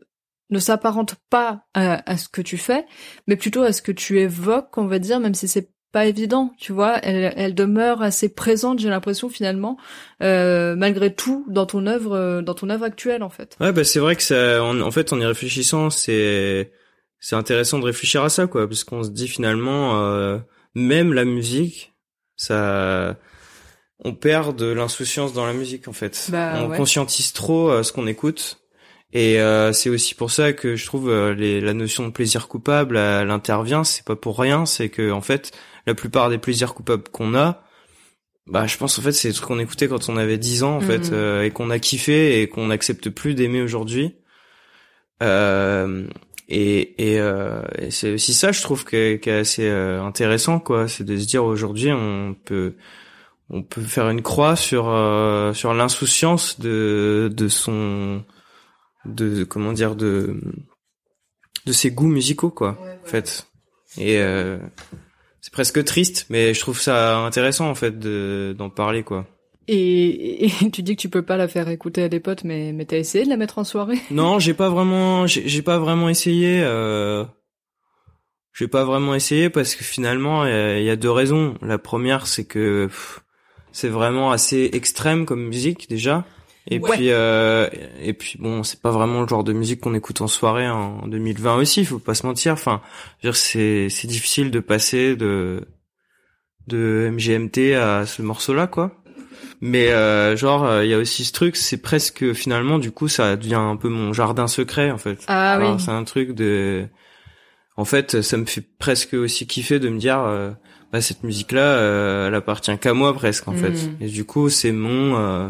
ne 0.51 0.59
s'apparente 0.59 1.15
pas 1.29 1.65
à, 1.73 2.11
à 2.11 2.17
ce 2.17 2.27
que 2.27 2.41
tu 2.41 2.57
fais, 2.57 2.85
mais 3.25 3.37
plutôt 3.37 3.61
à 3.61 3.71
ce 3.71 3.81
que 3.81 3.93
tu 3.93 4.19
évoques, 4.19 4.77
on 4.77 4.85
va 4.85 4.99
dire, 4.99 5.21
même 5.21 5.33
si 5.33 5.47
c'est 5.47 5.69
pas 5.91 6.05
évident, 6.05 6.53
tu 6.57 6.73
vois. 6.73 6.99
Elle, 7.03 7.33
elle 7.35 7.55
demeure 7.55 8.01
assez 8.01 8.33
présente, 8.33 8.79
j'ai 8.79 8.89
l'impression 8.89 9.29
finalement, 9.29 9.77
euh, 10.21 10.75
malgré 10.75 11.13
tout, 11.13 11.45
dans 11.47 11.65
ton 11.65 11.85
œuvre, 11.87 12.13
euh, 12.13 12.41
dans 12.41 12.53
ton 12.53 12.69
œuvre 12.69 12.83
actuelle, 12.83 13.23
en 13.23 13.29
fait. 13.29 13.55
Ouais, 13.59 13.71
bah 13.71 13.83
c'est 13.83 13.99
vrai 13.99 14.15
que 14.15 14.23
ça, 14.23 14.63
en, 14.63 14.79
en 14.81 14.91
fait, 14.91 15.11
en 15.13 15.19
y 15.19 15.25
réfléchissant, 15.25 15.89
c'est 15.89 16.71
c'est 17.19 17.35
intéressant 17.35 17.77
de 17.79 17.85
réfléchir 17.85 18.23
à 18.23 18.29
ça, 18.29 18.47
quoi, 18.47 18.67
parce 18.67 18.83
qu'on 18.83 19.03
se 19.03 19.09
dit 19.09 19.27
finalement, 19.27 20.01
euh, 20.01 20.39
même 20.75 21.13
la 21.13 21.23
musique, 21.23 21.93
ça, 22.35 23.17
on 24.03 24.13
perd 24.13 24.55
de 24.57 24.65
l'insouciance 24.65 25.33
dans 25.33 25.45
la 25.45 25.53
musique, 25.53 25.87
en 25.87 25.93
fait. 25.93 26.27
Bah, 26.31 26.53
on 26.63 26.69
ouais. 26.69 26.77
conscientise 26.77 27.33
trop 27.33 27.69
euh, 27.69 27.83
ce 27.83 27.91
qu'on 27.91 28.07
écoute. 28.07 28.57
Et 29.13 29.39
euh, 29.41 29.73
c'est 29.73 29.89
aussi 29.89 30.15
pour 30.15 30.31
ça 30.31 30.53
que 30.53 30.75
je 30.75 30.85
trouve 30.85 31.09
euh, 31.09 31.33
les, 31.33 31.59
la 31.61 31.73
notion 31.73 32.05
de 32.07 32.11
plaisir 32.11 32.47
coupable, 32.47 32.95
elle 32.97 33.29
intervient. 33.29 33.83
C'est 33.83 34.05
pas 34.05 34.15
pour 34.15 34.39
rien, 34.39 34.65
c'est 34.65 34.89
que 34.89 35.11
en 35.11 35.19
fait, 35.21 35.51
la 35.85 35.93
plupart 35.93 36.29
des 36.29 36.37
plaisirs 36.37 36.73
coupables 36.73 37.03
qu'on 37.11 37.35
a, 37.35 37.61
bah 38.47 38.67
je 38.67 38.77
pense 38.77 38.97
en 38.97 39.01
fait 39.03 39.11
c'est 39.11 39.27
des 39.27 39.33
trucs 39.35 39.47
qu'on 39.47 39.59
écoutait 39.59 39.87
quand 39.87 40.09
on 40.09 40.17
avait 40.17 40.37
10 40.37 40.63
ans 40.63 40.75
en 40.77 40.81
fait 40.81 41.09
Mhm. 41.09 41.13
euh, 41.13 41.43
et 41.43 41.51
qu'on 41.51 41.69
a 41.69 41.77
kiffé 41.79 42.41
et 42.41 42.47
qu'on 42.47 42.67
n'accepte 42.67 43.09
plus 43.09 43.35
d'aimer 43.35 43.61
aujourd'hui. 43.61 44.15
Euh, 45.21 46.07
et 46.49 47.13
et, 47.13 47.19
euh, 47.19 47.61
et 47.77 47.91
c'est 47.91 48.13
aussi 48.13 48.33
ça 48.33 48.51
je 48.51 48.61
trouve 48.61 48.83
qui 48.85 48.95
est 48.95 49.27
assez 49.27 49.67
euh, 49.67 50.01
intéressant 50.03 50.59
quoi, 50.59 50.87
c'est 50.87 51.03
de 51.03 51.15
se 51.17 51.25
dire 51.27 51.43
aujourd'hui 51.45 51.91
on 51.91 52.35
peut 52.45 52.73
on 53.51 53.63
peut 53.63 53.81
faire 53.81 54.09
une 54.09 54.21
croix 54.21 54.55
sur 54.55 54.87
euh, 54.89 55.53
sur 55.53 55.73
l'insouciance 55.73 56.59
de 56.59 57.29
de 57.35 57.47
son 57.49 58.23
de 59.05 59.43
comment 59.43 59.73
dire 59.73 59.95
de 59.95 60.39
de 61.65 61.71
ses 61.73 61.91
goûts 61.91 62.07
musicaux 62.07 62.49
quoi 62.49 62.79
en 63.03 63.07
fait. 63.07 63.47
Et 63.97 64.19
euh, 64.19 64.57
c'est 65.41 65.51
presque 65.51 65.83
triste 65.83 66.27
mais 66.29 66.53
je 66.53 66.59
trouve 66.61 66.79
ça 66.79 67.19
intéressant 67.19 67.69
en 67.69 67.75
fait 67.75 67.99
de 67.99 68.55
d'en 68.57 68.69
parler 68.69 69.03
quoi. 69.03 69.27
Et, 69.67 70.45
et 70.45 70.71
tu 70.71 70.81
dis 70.81 70.95
que 70.95 71.01
tu 71.01 71.09
peux 71.09 71.21
pas 71.21 71.37
la 71.37 71.47
faire 71.47 71.69
écouter 71.69 72.03
à 72.03 72.09
des 72.09 72.19
potes, 72.19 72.43
mais, 72.43 72.73
mais 72.73 72.85
t'as 72.85 72.97
essayé 72.97 73.25
de 73.25 73.29
la 73.29 73.37
mettre 73.37 73.59
en 73.59 73.63
soirée? 73.63 73.99
Non 74.11 74.39
j'ai 74.39 74.53
pas 74.53 74.69
vraiment 74.69 75.27
j'ai 75.27 75.61
pas 75.61 75.77
vraiment 75.77 76.07
essayé 76.07 76.61
euh, 76.63 77.25
j'ai 78.53 78.69
pas 78.69 78.85
vraiment 78.85 79.13
essayé 79.13 79.49
parce 79.49 79.75
que 79.75 79.83
finalement 79.83 80.45
il 80.45 80.83
y 80.83 80.89
a 80.89 80.95
deux 80.95 81.11
raisons. 81.11 81.55
La 81.61 81.77
première 81.77 82.27
c'est 82.27 82.45
que 82.45 82.85
pff, 82.85 83.21
c'est 83.71 83.89
vraiment 83.89 84.31
assez 84.31 84.69
extrême 84.73 85.25
comme 85.25 85.43
musique 85.47 85.89
déjà 85.89 86.25
et 86.67 86.79
Ouais. 86.79 86.89
puis 86.91 87.07
euh, 87.11 87.67
et 88.01 88.13
puis 88.13 88.37
bon 88.39 88.61
c'est 88.63 88.79
pas 88.81 88.91
vraiment 88.91 89.21
le 89.21 89.27
genre 89.27 89.43
de 89.43 89.51
musique 89.53 89.81
qu'on 89.81 89.95
écoute 89.95 90.21
en 90.21 90.27
soirée 90.27 90.69
en 90.69 91.07
2020 91.07 91.55
aussi 91.55 91.83
faut 91.85 91.97
pas 91.99 92.13
se 92.13 92.25
mentir 92.25 92.53
enfin 92.53 92.81
c'est 93.33 93.87
c'est 93.89 94.07
difficile 94.07 94.51
de 94.51 94.59
passer 94.59 95.15
de 95.15 95.67
de 96.67 97.09
MGMT 97.11 97.73
à 97.75 98.05
ce 98.05 98.21
morceau 98.21 98.53
là 98.53 98.67
quoi 98.67 98.91
mais 99.59 99.91
euh, 99.91 100.35
genre 100.35 100.63
euh, 100.65 100.83
il 100.85 100.91
y 100.91 100.93
a 100.93 100.97
aussi 100.97 101.23
ce 101.25 101.33
truc 101.33 101.55
c'est 101.55 101.77
presque 101.81 102.33
finalement 102.33 102.77
du 102.79 102.91
coup 102.91 103.07
ça 103.07 103.35
devient 103.35 103.55
un 103.55 103.75
peu 103.75 103.89
mon 103.89 104.13
jardin 104.13 104.47
secret 104.47 104.91
en 104.91 104.97
fait 104.97 105.23
Ah 105.27 105.57
oui. 105.59 105.79
c'est 105.79 105.91
un 105.91 106.03
truc 106.03 106.31
de 106.33 106.85
en 107.77 107.85
fait 107.85 108.21
ça 108.21 108.37
me 108.37 108.45
fait 108.45 108.63
presque 108.79 109.13
aussi 109.13 109.47
kiffer 109.47 109.79
de 109.79 109.89
me 109.89 109.97
dire 109.99 110.19
euh, 110.19 110.51
bah 110.91 111.01
cette 111.01 111.23
musique 111.23 111.51
là 111.51 112.27
elle 112.27 112.35
appartient 112.35 112.77
qu'à 112.77 112.93
moi 112.93 113.13
presque 113.13 113.47
en 113.47 113.53
fait 113.53 113.71
Mm. 113.71 113.95
et 114.01 114.07
du 114.07 114.25
coup 114.25 114.49
c'est 114.49 114.71
mon 114.73 115.17
euh, 115.17 115.47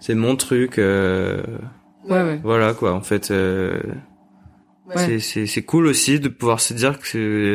c'est 0.00 0.14
mon 0.14 0.36
truc 0.36 0.78
euh, 0.78 1.42
Ouais, 2.08 2.22
ouais. 2.22 2.40
voilà 2.42 2.74
quoi 2.74 2.92
en 2.94 3.02
fait 3.02 3.30
euh, 3.30 3.80
Ouais. 4.88 4.96
c'est 5.06 5.18
c'est 5.20 5.46
c'est 5.46 5.62
cool 5.62 5.86
aussi 5.86 6.18
de 6.18 6.28
pouvoir 6.28 6.60
se 6.60 6.74
dire 6.74 6.98
que 6.98 7.06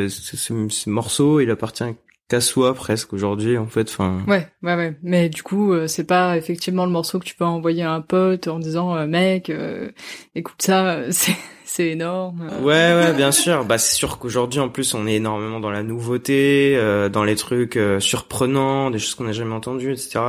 ce, 0.08 0.36
ce, 0.36 0.68
ce 0.68 0.88
morceau 0.90 1.40
il 1.40 1.50
appartient 1.50 1.84
qu'à 2.28 2.40
soi 2.40 2.74
presque 2.74 3.12
aujourd'hui 3.12 3.56
en 3.56 3.66
fait 3.66 3.88
enfin 3.88 4.20
Ouais, 4.26 4.48
ouais, 4.62 4.74
ouais. 4.74 4.98
Mais 5.02 5.28
du 5.28 5.42
coup, 5.42 5.72
euh, 5.72 5.86
c'est 5.86 6.04
pas 6.06 6.36
effectivement 6.36 6.84
le 6.84 6.90
morceau 6.92 7.18
que 7.20 7.24
tu 7.24 7.34
peux 7.36 7.44
envoyer 7.44 7.82
à 7.84 7.92
un 7.92 8.00
pote 8.00 8.48
en 8.48 8.58
disant 8.58 8.96
euh, 8.96 9.06
mec, 9.06 9.48
euh, 9.50 9.90
écoute 10.34 10.60
ça, 10.62 10.86
euh, 10.96 11.08
c'est 11.10 11.36
c'est 11.64 11.88
énorme. 11.88 12.48
Ouais, 12.62 12.94
ouais, 12.94 13.12
bien 13.12 13.32
sûr. 13.32 13.64
Bah, 13.64 13.76
c'est 13.78 13.94
sûr 13.96 14.18
qu'aujourd'hui, 14.18 14.60
en 14.60 14.68
plus, 14.68 14.94
on 14.94 15.06
est 15.06 15.14
énormément 15.16 15.58
dans 15.60 15.70
la 15.70 15.82
nouveauté, 15.82 16.74
euh, 16.76 17.08
dans 17.08 17.24
les 17.24 17.34
trucs 17.36 17.76
euh, 17.76 17.98
surprenants, 18.00 18.90
des 18.90 18.98
choses 19.00 19.14
qu'on 19.16 19.24
n'a 19.24 19.32
jamais 19.32 19.54
entendues, 19.54 19.92
etc. 19.92 20.20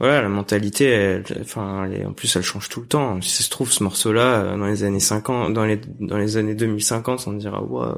Voilà, 0.00 0.22
la 0.22 0.28
mentalité, 0.28 0.84
elle, 0.86 1.24
enfin, 1.40 1.84
elle 1.86 2.00
est- 2.00 2.04
en 2.04 2.12
plus, 2.12 2.34
elle 2.36 2.44
change 2.44 2.68
tout 2.68 2.80
le 2.80 2.86
temps. 2.86 3.20
Si 3.20 3.30
ça 3.30 3.42
se 3.42 3.50
trouve, 3.50 3.72
ce 3.72 3.82
morceau-là, 3.82 4.42
euh, 4.42 4.56
dans 4.56 4.66
les 4.66 4.84
années 4.84 5.00
50, 5.00 5.52
dans 5.52 5.64
les, 5.64 5.80
dans 5.98 6.18
les 6.18 6.36
années 6.36 6.54
2050, 6.54 7.24
on 7.26 7.32
dira, 7.32 7.60
wow, 7.60 7.96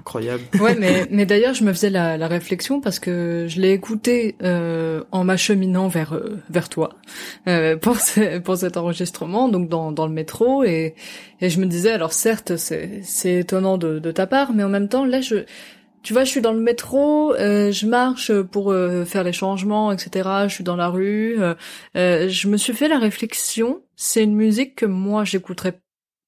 incroyable. 0.00 0.42
Ouais, 0.60 0.74
mais, 0.78 1.06
mais 1.10 1.26
d'ailleurs, 1.26 1.54
je 1.54 1.64
me 1.64 1.72
faisais 1.72 1.90
la, 1.90 2.16
la 2.16 2.28
réflexion 2.28 2.80
parce 2.80 2.98
que 2.98 3.46
je 3.48 3.60
l'ai 3.60 3.70
écouté 3.72 4.36
euh, 4.42 5.04
en 5.12 5.24
m'acheminant 5.24 5.88
vers 5.88 6.12
euh, 6.14 6.38
vers 6.50 6.68
toi 6.68 6.90
euh, 7.48 7.76
pour 7.76 7.96
pour 8.44 8.56
cet 8.56 8.76
enregistrement, 8.76 9.48
donc 9.48 9.68
dans 9.68 9.92
dans 9.92 10.06
le 10.06 10.12
métro, 10.12 10.64
et 10.64 10.94
et 11.40 11.48
je 11.50 11.60
me 11.60 11.66
disais, 11.66 11.92
alors 11.92 12.12
certes, 12.12 12.56
c'est 12.56 13.00
c'est 13.02 13.34
étonnant 13.40 13.78
de 13.78 13.98
de 13.98 14.10
ta 14.10 14.26
part, 14.26 14.52
mais 14.52 14.64
en 14.64 14.68
même 14.68 14.88
temps, 14.88 15.04
là, 15.04 15.20
je 15.20 15.44
tu 16.02 16.14
vois, 16.14 16.24
je 16.24 16.30
suis 16.30 16.40
dans 16.40 16.52
le 16.54 16.60
métro, 16.60 17.34
euh, 17.34 17.70
je 17.72 17.86
marche 17.86 18.32
pour 18.52 18.72
euh, 18.72 19.04
faire 19.04 19.22
les 19.22 19.34
changements, 19.34 19.92
etc. 19.92 20.28
Je 20.48 20.54
suis 20.54 20.64
dans 20.64 20.76
la 20.76 20.88
rue. 20.88 21.36
euh, 21.42 21.54
euh, 21.96 22.26
je 22.28 22.48
me 22.48 22.56
suis 22.56 22.72
fait 22.72 22.88
la 22.88 22.98
réflexion. 22.98 23.82
C'est 23.96 24.22
une 24.24 24.34
musique 24.34 24.76
que 24.76 24.86
moi 24.86 25.24
j'écouterais 25.24 25.78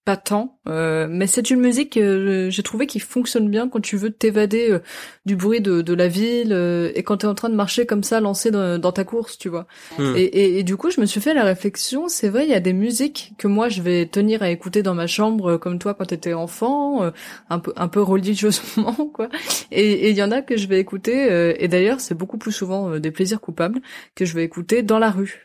pas 0.05 0.17
tant, 0.17 0.59
euh, 0.69 1.07
mais 1.09 1.27
c'est 1.29 1.51
une 1.51 1.61
musique 1.61 1.93
que 1.93 2.49
j'ai 2.51 2.63
trouvé 2.63 2.87
qui 2.87 2.99
fonctionne 2.99 3.49
bien 3.49 3.69
quand 3.69 3.81
tu 3.81 3.97
veux 3.97 4.11
t'évader 4.11 4.71
euh, 4.71 4.81
du 5.27 5.37
bruit 5.37 5.61
de, 5.61 5.81
de 5.81 5.95
la 5.95 6.09
ville 6.09 6.53
euh, 6.53 6.91
et 6.95 7.05
quand 7.05 7.19
tu 7.19 7.27
es 7.27 7.29
en 7.29 7.35
train 7.35 7.49
de 7.49 7.55
marcher 7.55 7.87
comme 7.87 8.03
ça, 8.03 8.21
lancé 8.21 8.51
dans, 8.51 8.81
dans 8.81 8.91
ta 8.91 9.05
course, 9.05 9.39
tu 9.39 9.49
vois. 9.49 9.67
Hmm. 9.99 10.15
Et, 10.17 10.23
et, 10.23 10.59
et 10.59 10.63
du 10.65 10.77
coup, 10.77 10.91
je 10.91 11.01
me 11.01 11.07
suis 11.07 11.21
fait 11.21 11.35
la 11.35 11.45
réflexion, 11.45 12.09
c'est 12.09 12.29
vrai, 12.29 12.45
il 12.45 12.51
y 12.51 12.55
a 12.55 12.61
des 12.61 12.73
musiques 12.73 13.33
que 13.39 13.47
moi 13.47 13.69
je 13.69 13.81
vais 13.83 14.07
tenir 14.07 14.43
à 14.43 14.51
écouter 14.51 14.83
dans 14.83 14.95
ma 14.95 15.07
chambre, 15.07 15.53
euh, 15.53 15.59
comme 15.59 15.79
toi 15.79 15.95
quand 15.95 16.07
t'étais 16.07 16.33
enfant, 16.33 17.05
euh, 17.05 17.11
un 17.49 17.59
peu 17.59 17.73
un 17.77 17.89
peu 17.89 18.03
religieusement, 18.03 18.95
quoi. 19.15 19.29
Et 19.71 20.11
il 20.11 20.17
y 20.17 20.23
en 20.23 20.31
a 20.31 20.43
que 20.43 20.57
je 20.57 20.67
vais 20.67 20.81
écouter, 20.81 21.31
euh, 21.31 21.55
et 21.59 21.69
d'ailleurs 21.69 22.01
c'est 22.01 22.15
beaucoup 22.15 22.39
plus 22.39 22.53
souvent 22.53 22.91
euh, 22.91 23.01
des 23.01 23.11
plaisirs 23.11 23.41
coupables 23.41 23.81
que 24.15 24.25
je 24.25 24.35
vais 24.35 24.45
écouter 24.45 24.83
dans 24.83 24.99
la 24.99 25.11
rue. 25.11 25.45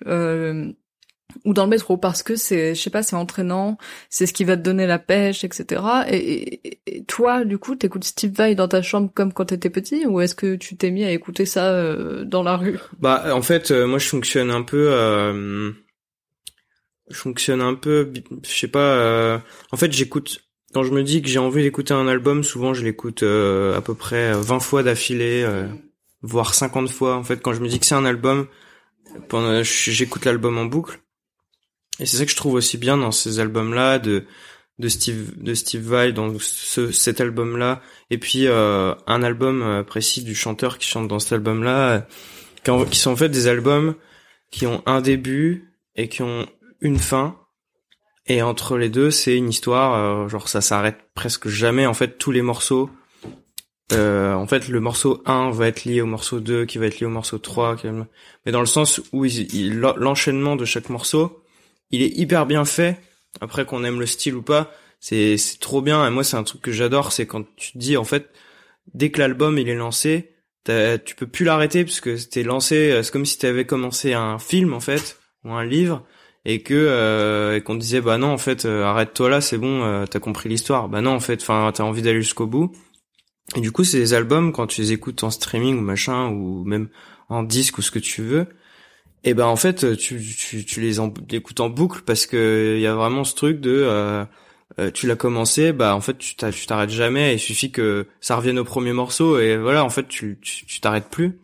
Euh, 1.36 1.40
ou 1.46 1.54
dans 1.54 1.64
le 1.66 1.70
métro 1.70 1.98
parce 1.98 2.24
que 2.24 2.36
c'est 2.36 2.74
je 2.74 2.82
sais 2.82 2.90
pas 2.90 3.04
c'est 3.04 3.16
entraînant 3.16 3.78
c'est 4.10 4.26
ce 4.26 4.34
qui 4.34 4.44
va 4.46 4.56
te 4.56 4.62
donner 4.62 4.88
la 4.88 4.98
pêche 5.00 5.44
etc 5.44 5.82
et, 6.10 6.68
et- 6.68 6.80
et 6.88 7.04
toi 7.04 7.44
du 7.44 7.58
coup 7.58 7.76
t'écoutes 7.76 8.06
Steve 8.06 8.32
Vai 8.32 8.56
dans 8.56 8.68
ta 8.70 8.82
chambre 8.82 9.12
comme 9.14 9.34
quand 9.34 9.46
t'étais 9.46 9.70
petit 9.70 10.06
ou 10.06 10.22
est-ce 10.22 10.36
que 10.36 10.56
tu 10.56 10.78
t'es 10.78 10.90
mis 10.90 11.04
à 11.04 11.12
écouter 11.12 11.46
ça 11.46 11.72
euh, 11.74 12.24
dans 12.24 12.44
la 12.44 12.56
rue? 12.58 12.80
Bah 13.00 13.36
en 13.36 13.42
fait 13.42 13.72
euh, 13.72 13.86
moi 13.88 14.00
je 14.00 14.08
fonctionne 14.08 14.52
un 14.52 14.62
peu 14.64 14.88
euh, 14.90 15.72
je 17.10 17.16
fonctionne 17.18 17.62
un 17.62 17.76
peu 17.76 18.12
je 18.44 18.50
sais 18.50 18.68
pas 18.68 18.80
euh, 18.96 19.38
en 19.72 19.78
fait 19.78 19.92
j'écoute 19.92 20.40
quand 20.74 20.84
je 20.84 20.92
me 20.92 21.04
dis 21.04 21.22
que 21.22 21.30
j'ai 21.30 21.40
envie 21.40 21.64
d'écouter 21.64 21.94
un 21.94 22.08
album 22.08 22.44
souvent 22.44 22.74
je 22.74 22.84
l'écoute 22.84 23.24
euh, 23.24 23.76
à 23.78 23.82
peu 23.82 23.96
près 23.96 24.34
20 24.34 24.60
fois 24.60 24.84
d'affilée 24.84 25.44
euh, 25.46 25.68
voire 26.22 26.54
50 26.54 26.90
fois. 26.90 27.16
En 27.16 27.24
fait 27.24 27.42
quand 27.42 27.54
je 27.54 27.62
me 27.62 27.68
dis 27.68 27.80
que 27.80 27.86
c'est 27.86 27.96
un 27.96 28.06
album 28.06 28.48
pendant 29.30 29.62
j'écoute 29.64 30.26
l'album 30.26 30.58
en 30.58 30.66
boucle 30.66 31.00
et 32.00 32.06
c'est 32.06 32.18
ça 32.18 32.26
que 32.26 32.32
je 32.32 32.36
trouve 32.36 32.54
aussi 32.54 32.78
bien 32.78 32.98
dans 32.98 33.12
ces 33.12 33.40
albums 33.40 33.74
là 33.74 34.00
de 34.00 34.26
de 34.80 34.90
Steve 34.90 35.32
de 35.42 35.54
Steve 35.56 35.82
Vai 35.82 36.12
dans 36.14 36.32
ce, 36.40 36.92
cet 36.92 37.20
album 37.22 37.58
là 37.58 37.82
et 38.12 38.18
puis 38.18 38.48
euh, 38.48 38.94
un 39.08 39.24
album 39.24 39.64
euh, 39.64 39.84
précis 39.84 40.24
du 40.24 40.36
chanteur 40.36 40.78
qui 40.78 40.88
chante 40.88 41.08
dans 41.08 41.20
cet 41.20 41.34
album 41.34 41.64
là 41.64 42.06
qui, 42.64 43.00
sont 43.00 43.12
en 43.12 43.16
fait 43.16 43.30
des 43.30 43.48
albums 43.48 43.96
qui 44.52 44.68
ont 44.68 44.84
un 44.86 45.02
début 45.02 45.74
et 45.96 46.10
qui 46.10 46.22
ont 46.22 46.46
une 46.82 47.00
fin. 47.00 47.38
Et 48.28 48.42
entre 48.42 48.78
les 48.78 48.90
deux 48.90 49.10
c'est 49.10 49.36
une 49.38 49.50
histoire 49.50 49.96
euh, 49.96 50.28
genre 50.28 50.48
ça 50.50 50.62
s'arrête 50.62 51.00
presque 51.16 51.48
jamais. 51.48 51.86
En 51.86 51.94
fait 51.94 52.18
tous 52.18 52.32
les 52.32 52.42
morceaux 52.42 52.90
euh, 53.94 54.34
en 54.34 54.46
fait 54.48 54.68
le 54.68 54.80
morceau 54.82 55.24
1 55.26 55.50
va 55.52 55.68
être 55.70 55.86
lié 55.86 56.02
au 56.02 56.06
morceau 56.06 56.42
2 56.42 56.66
qui 56.66 56.78
va 56.78 56.88
être 56.88 57.00
lié 57.00 57.08
au 57.08 57.10
morceau 57.10 57.38
3 57.38 57.78
qui 57.78 57.88
va- 57.88 58.06
mais 58.46 58.52
dans 58.52 58.60
le 58.60 58.66
sens 58.66 59.02
où 59.14 59.26
l'enchaînement 59.96 60.58
de 60.58 60.66
chaque 60.66 60.90
morceau 60.90 61.42
il 61.92 62.02
est 62.02 62.18
hyper 62.18 62.46
bien 62.46 62.66
fait. 62.66 63.00
Après 63.42 63.66
qu'on 63.66 63.84
aime 63.84 64.00
le 64.00 64.06
style 64.06 64.36
ou 64.36 64.42
pas 64.42 64.72
c'est 65.00 65.38
c'est 65.38 65.60
trop 65.60 65.82
bien. 65.82 66.06
Et 66.08 66.10
moi 66.10 66.24
c'est 66.24 66.38
un 66.38 66.44
truc 66.44 66.62
que 66.62 66.72
j'adore 66.72 67.12
c'est 67.12 67.28
quand 67.28 67.44
tu 67.56 67.74
te 67.74 67.78
dis 67.78 67.98
en 67.98 68.04
fait 68.04 68.30
dès 68.94 69.12
que 69.12 69.20
l'album 69.20 69.58
il 69.58 69.70
est 69.70 69.76
lancé 69.76 70.34
tu 71.06 71.16
peux 71.16 71.28
plus 71.28 71.46
l'arrêter 71.46 71.86
parce 71.86 72.02
que 72.02 72.18
c'était 72.18 72.44
lancé 72.44 72.92
euh, 72.92 73.02
c'est 73.02 73.12
comme 73.12 73.26
si 73.26 73.38
tu 73.38 73.46
avais 73.46 73.64
commencé 73.64 74.12
un 74.12 74.38
film 74.38 74.74
en 74.74 74.82
fait 74.82 75.18
ou 75.46 75.54
un 75.54 75.64
livre 75.64 76.06
et 76.48 76.62
que 76.62 76.74
euh, 76.74 77.60
qu'on 77.60 77.76
disait 77.76 78.00
bah 78.00 78.18
non 78.18 78.30
en 78.30 78.38
fait 78.38 78.64
euh, 78.66 78.86
arrête-toi 78.86 79.30
là 79.30 79.42
c'est 79.42 79.58
bon 79.58 79.84
euh, 79.84 80.06
t'as 80.06 80.20
compris 80.20 80.48
l'histoire. 80.48 80.88
Bah 80.88 81.02
non 81.02 81.12
en 81.12 81.20
fait 81.20 81.42
enfin 81.42 81.70
t'as 81.74 81.84
envie 81.84 82.02
d'aller 82.02 82.22
jusqu'au 82.22 82.48
bout. 82.48 82.72
Et 83.56 83.60
du 83.60 83.74
coup 83.74 83.84
des 83.84 84.14
albums 84.14 84.54
quand 84.54 84.66
tu 84.66 84.82
les 84.82 84.94
écoutes 84.94 85.24
en 85.24 85.30
streaming 85.30 85.78
ou 85.78 85.82
machin 85.82 86.30
ou 86.30 86.64
même 86.64 86.88
en 87.28 87.44
disque 87.44 87.78
ou 87.78 87.82
ce 87.82 87.92
que 87.92 88.00
tu 88.00 88.22
veux 88.22 88.48
et 89.24 89.34
ben 89.34 89.46
en 89.46 89.56
fait 89.56 89.98
tu 89.98 90.20
tu, 90.22 90.64
tu 90.66 90.82
les 90.82 91.00
en, 91.00 91.14
écoutes 91.32 91.60
en 91.60 91.70
boucle 91.70 92.02
parce 92.06 92.26
que 92.26 92.76
il 92.78 92.82
y 92.82 92.88
a 92.88 92.96
vraiment 92.96 93.24
ce 93.24 93.36
truc 93.36 93.60
de 93.60 93.72
euh, 93.84 94.24
euh, 94.80 94.92
tu 94.92 95.08
l'as 95.08 95.16
commencé 95.16 95.72
bah 95.74 95.96
en 95.96 96.02
fait 96.02 96.18
tu 96.18 96.36
t'a- 96.36 96.52
tu 96.52 96.66
t'arrêtes 96.68 96.90
jamais 96.92 97.34
il 97.36 97.40
suffit 97.40 97.72
que 97.72 98.06
ça 98.22 98.36
revienne 98.36 98.60
au 98.60 98.64
premier 98.64 98.94
morceau 98.94 99.40
et 99.40 99.58
voilà 99.58 99.84
en 99.84 99.90
fait 99.90 100.08
tu 100.08 100.38
tu 100.42 100.80
t'arrêtes 100.82 101.10
plus. 101.10 101.40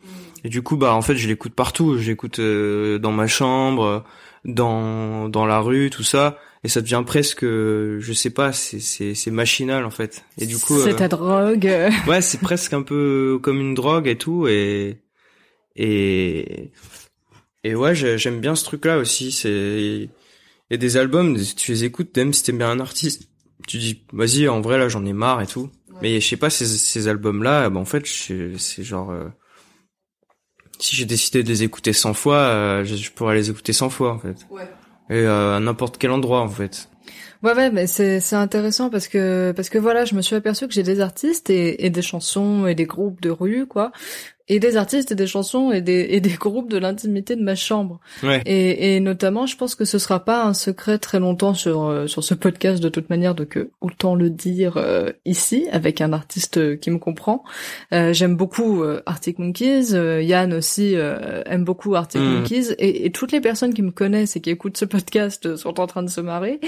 Et 0.46 0.50
du 0.50 0.62
coup 0.62 0.76
bah 0.78 0.94
en 0.94 1.02
fait 1.02 1.16
je 1.16 1.28
l'écoute 1.28 1.54
partout. 1.54 1.98
Je 1.98 2.10
l'écoute 2.10 2.40
euh, 2.40 3.00
dans 3.00 3.12
ma 3.14 3.28
chambre 3.28 4.04
dans 4.46 5.30
dans 5.30 5.46
la 5.46 5.60
rue 5.60 5.90
tout 5.90 6.04
ça. 6.04 6.38
Et 6.66 6.70
ça 6.70 6.80
devient 6.82 7.04
presque 7.06 7.44
je 7.46 8.12
sais 8.14 8.30
pas 8.30 8.52
c'est 8.54 8.80
c'est 8.80 9.16
c'est 9.16 9.32
machinal 9.32 9.84
en 9.86 9.90
fait. 9.90 10.24
Et 10.38 10.46
du 10.46 10.58
coup 10.58 10.78
c'est 10.80 10.92
euh, 10.94 10.98
ta 10.98 11.08
drogue. 11.08 11.66
euh. 11.68 11.90
ouais 12.08 12.22
c'est 12.22 12.40
presque 12.42 12.74
un 12.74 12.82
peu 12.84 13.40
comme 13.42 13.60
une 13.62 13.74
drogue 13.74 14.08
et 14.08 14.18
tout. 14.18 14.48
Et 14.48 14.98
et 15.76 16.72
et 17.64 17.76
ouais 17.76 17.96
j'ai- 17.96 18.18
j'aime 18.18 18.40
bien 18.42 18.56
ce 18.56 18.64
truc 18.66 18.86
là 18.86 18.98
aussi 18.98 19.32
c'est 19.32 19.50
il 19.50 20.10
y 20.72 20.74
a 20.74 20.78
des 20.78 20.98
albums 20.98 21.38
tu 21.56 21.72
les 21.72 21.84
écoutes 21.84 22.16
même 22.18 22.34
si 22.34 22.44
t'aimes 22.44 22.58
bien 22.58 22.70
un 22.70 22.80
artiste. 22.80 23.30
Tu 23.68 23.78
dis 23.78 24.04
vas-y 24.12 24.48
en 24.48 24.60
vrai 24.62 24.78
là 24.78 24.90
j'en 24.90 25.06
ai 25.06 25.14
marre 25.14 25.42
et 25.42 25.48
tout. 25.48 25.70
Mais 26.02 26.20
je 26.20 26.28
sais 26.28 26.38
pas 26.38 26.50
ces 26.50 26.66
ces 26.66 27.08
albums 27.08 27.44
là 27.44 27.70
bah 27.70 27.80
en 27.80 27.86
fait 27.86 28.06
c'est 28.06 28.84
genre 28.84 29.12
euh, 29.12 29.26
si 30.80 30.96
j'ai 30.96 31.06
décidé 31.06 31.44
de 31.44 31.48
les 31.50 31.64
écouter 31.64 31.94
100 31.94 32.14
fois 32.14 32.38
euh, 32.38 32.84
je, 32.84 33.12
pourrais 33.12 33.36
les 33.36 33.50
écouter 33.50 33.72
100 33.74 33.90
fois 33.90 34.12
en 34.14 34.20
fait. 34.20 34.48
Et 35.10 35.14
euh, 35.14 35.56
à 35.58 35.60
n'importe 35.60 35.98
quel 35.98 36.12
endroit 36.12 36.42
en 36.42 36.50
fait. 36.50 36.90
Ouais 37.44 37.54
ouais 37.54 37.70
mais 37.72 37.88
c'est 37.88 38.20
c'est 38.22 38.38
intéressant 38.38 38.90
parce 38.90 39.08
que 39.10 39.52
parce 39.56 39.70
que 39.70 39.78
voilà 39.78 40.06
je 40.06 40.16
me 40.16 40.22
suis 40.22 40.36
aperçu 40.36 40.66
que 40.68 40.74
j'ai 40.74 40.84
des 40.84 41.02
artistes 41.02 41.50
et, 41.50 41.86
et 41.86 41.90
des 41.90 42.02
chansons 42.02 42.68
et 42.68 42.74
des 42.76 42.86
groupes 42.86 43.22
de 43.22 43.30
rue 43.30 43.66
quoi 43.68 43.92
et 44.50 44.60
des 44.60 44.76
artistes 44.78 45.12
et 45.12 45.16
des 45.16 45.28
chansons 45.28 45.72
et 45.72 45.82
des 45.82 46.08
et 46.10 46.20
des 46.20 46.34
groupes 46.34 46.70
de 46.70 46.78
l'intimité 46.78 47.36
de 47.36 47.42
ma 47.44 47.56
chambre 47.56 48.00
ouais 48.24 48.42
Et, 48.46 48.96
et 48.96 49.00
notamment, 49.00 49.46
je 49.46 49.56
pense 49.56 49.76
que 49.76 49.86
ce 49.86 49.98
sera 49.98 50.26
pas 50.26 50.44
un 50.44 50.54
secret 50.54 50.98
très 50.98 51.20
longtemps 51.20 51.54
sur 51.54 51.84
euh, 51.86 52.08
sur 52.08 52.24
ce 52.24 52.34
podcast 52.34 52.84
de 52.84 52.90
toute 52.90 53.10
manière, 53.10 53.36
donc 53.36 53.58
euh, 53.58 53.72
autant 53.82 54.16
le 54.16 54.30
dire 54.30 54.78
euh, 54.78 55.12
ici 55.26 55.68
avec 55.72 56.02
un 56.02 56.12
artiste 56.14 56.58
euh, 56.58 56.76
qui 56.76 56.92
me 56.92 56.98
comprend. 57.00 57.44
Euh, 57.94 58.12
J'aime 58.14 58.36
beaucoup 58.36 58.84
euh, 58.84 59.02
Arctic 59.06 59.40
Monkeys, 59.40 59.94
euh, 59.94 60.22
Yann 60.22 60.54
aussi 60.54 60.96
euh, 60.96 61.42
aime 61.46 61.64
beaucoup 61.64 61.96
Arctic 61.96 62.20
Mhm. 62.22 62.34
Monkeys, 62.40 62.74
et, 62.80 63.06
et 63.06 63.12
toutes 63.12 63.32
les 63.32 63.42
personnes 63.42 63.74
qui 63.74 63.82
me 63.82 63.92
connaissent 63.92 64.36
et 64.36 64.42
qui 64.42 64.50
écoutent 64.50 64.78
ce 64.78 64.86
podcast 64.86 65.56
sont 65.56 65.80
en 65.80 65.88
train 65.88 66.04
de 66.04 66.10
se 66.10 66.22
marrer. 66.22 66.60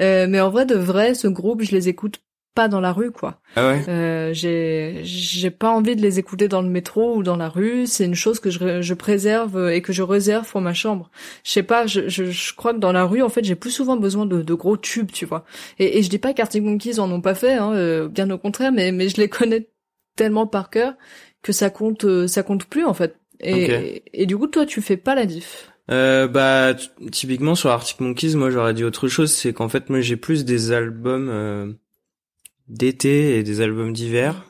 Euh, 0.00 0.26
mais 0.28 0.40
en 0.40 0.50
vrai, 0.50 0.66
de 0.66 0.74
vrai, 0.74 1.14
ce 1.14 1.28
groupe, 1.28 1.62
je 1.62 1.72
les 1.72 1.88
écoute 1.88 2.20
pas 2.54 2.68
dans 2.68 2.80
la 2.80 2.92
rue, 2.92 3.10
quoi. 3.10 3.40
ah 3.56 3.68
ouais? 3.68 3.88
Euh, 3.88 4.32
j'ai 4.32 5.00
j'ai 5.04 5.50
pas 5.50 5.70
envie 5.70 5.96
de 5.96 6.02
les 6.02 6.18
écouter 6.18 6.48
dans 6.48 6.62
le 6.62 6.68
métro 6.68 7.16
ou 7.16 7.22
dans 7.22 7.36
la 7.36 7.48
rue. 7.48 7.86
C'est 7.86 8.04
une 8.04 8.14
chose 8.14 8.40
que 8.40 8.50
je, 8.50 8.82
je 8.82 8.94
préserve 8.94 9.70
et 9.70 9.82
que 9.82 9.92
je 9.92 10.02
réserve 10.02 10.48
pour 10.50 10.60
ma 10.60 10.74
chambre. 10.74 11.10
Je 11.44 11.50
sais 11.52 11.62
pas. 11.62 11.86
Je, 11.86 12.08
je, 12.08 12.24
je 12.26 12.54
crois 12.54 12.74
que 12.74 12.78
dans 12.78 12.92
la 12.92 13.04
rue, 13.04 13.22
en 13.22 13.28
fait, 13.28 13.44
j'ai 13.44 13.54
plus 13.54 13.70
souvent 13.70 13.96
besoin 13.96 14.26
de, 14.26 14.42
de 14.42 14.54
gros 14.54 14.76
tubes, 14.76 15.10
tu 15.12 15.26
vois. 15.26 15.44
Et, 15.78 15.98
et 15.98 16.02
je 16.02 16.10
dis 16.10 16.18
pas 16.18 16.34
qu'Arctic 16.34 16.62
Monkeys 16.62 16.98
en 17.00 17.10
ont 17.10 17.20
pas 17.20 17.34
fait, 17.34 17.54
hein, 17.54 17.72
euh, 17.74 18.08
bien 18.08 18.30
au 18.30 18.38
contraire, 18.38 18.72
mais 18.72 18.92
mais 18.92 19.08
je 19.08 19.16
les 19.18 19.28
connais 19.30 19.68
tellement 20.16 20.46
par 20.46 20.70
cœur 20.70 20.94
que 21.42 21.52
ça 21.52 21.70
compte 21.70 22.04
euh, 22.04 22.26
ça 22.26 22.42
compte 22.42 22.66
plus 22.66 22.84
en 22.84 22.94
fait. 22.94 23.16
Et, 23.40 23.64
et, 23.64 24.22
et 24.22 24.26
du 24.26 24.36
coup, 24.36 24.46
toi, 24.46 24.66
tu 24.66 24.80
fais 24.82 24.96
pas 24.96 25.14
la 25.14 25.26
diff? 25.26 25.68
Euh, 25.90 26.28
bah 26.28 26.74
typiquement 27.10 27.54
sur 27.56 27.70
Arctic 27.70 28.00
Monkeys, 28.00 28.36
moi 28.36 28.50
j'aurais 28.50 28.72
dit 28.72 28.84
autre 28.84 29.08
chose, 29.08 29.32
c'est 29.32 29.52
qu'en 29.52 29.68
fait 29.68 29.90
moi 29.90 30.00
j'ai 30.00 30.16
plus 30.16 30.44
des 30.44 30.70
albums 30.70 31.28
euh, 31.28 31.72
d'été 32.72 33.38
et 33.38 33.42
des 33.42 33.60
albums 33.60 33.92
d'hiver. 33.92 34.44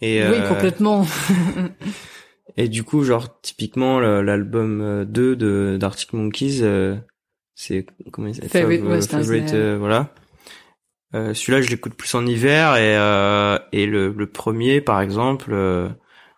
Et 0.00 0.22
Oui, 0.22 0.38
euh, 0.38 0.48
complètement. 0.48 1.06
et 2.56 2.68
du 2.68 2.84
coup 2.84 3.04
genre 3.04 3.40
typiquement 3.42 4.00
l'album 4.00 4.80
euh, 4.80 5.04
2 5.04 5.36
de 5.36 5.76
d'Arctic 5.78 6.12
Monkeys 6.14 6.60
euh, 6.62 6.96
c'est 7.54 7.84
comment 8.10 8.28
il 8.28 8.34
s'appelle? 8.34 8.50
Favorite 8.50 8.80
Fav- 8.82 8.88
Western 8.88 9.22
Favorite, 9.22 9.54
euh, 9.54 9.76
voilà. 9.78 10.14
Euh, 11.14 11.34
celui-là 11.34 11.60
je 11.60 11.68
l'écoute 11.70 11.94
plus 11.94 12.14
en 12.14 12.24
hiver 12.24 12.76
et 12.76 12.96
euh, 12.96 13.58
et 13.72 13.84
le, 13.86 14.12
le 14.12 14.26
premier 14.26 14.80
par 14.80 15.00
exemple 15.00 15.50
euh, 15.52 15.88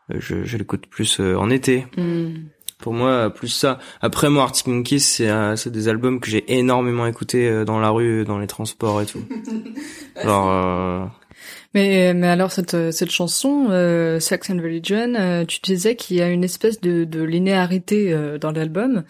je, 0.09 0.45
je 0.45 0.57
l'écoute 0.57 0.87
plus 0.89 1.21
euh, 1.21 1.37
en 1.37 1.51
été. 1.51 1.87
Hmm. 1.97 2.35
Pour 2.83 2.93
moi, 2.93 3.31
plus 3.31 3.49
ça. 3.49 3.79
Après, 4.03 4.29
moi, 4.29 4.43
Arctic 4.43 4.67
Monkeys, 4.67 4.99
c'est 4.99 5.31
euh, 5.31 5.57
c'est 5.57 5.71
des 5.71 5.89
albums 5.89 6.21
que 6.21 6.29
j'ai 6.29 6.45
énormément 6.59 7.07
écoutés 7.07 7.49
euh, 7.49 7.65
dans 7.65 7.79
la 7.79 7.91
rue, 7.91 8.25
dans 8.25 8.39
les 8.39 8.49
transports 8.49 9.01
et 9.01 9.07
tout. 9.07 9.23
Alors, 10.17 10.51
euh, 10.51 11.07
Mais, 11.75 12.13
mais 12.13 12.27
alors 12.29 12.53
cette, 12.53 12.91
cette 12.93 13.11
chanson, 13.11 13.69
euh, 13.71 14.21
Sex 14.21 14.51
and 14.51 14.59
Religion, 14.59 15.15
euh, 15.15 15.45
tu 15.47 15.61
disais 15.63 15.97
qu'il 15.97 16.17
y 16.17 16.21
a 16.23 16.29
une 16.29 16.45
espèce 16.45 16.81
de, 16.81 17.05
de 17.05 17.23
linéarité 17.23 18.13
euh, 18.13 18.37
dans 18.37 18.51
l'album, 18.53 19.05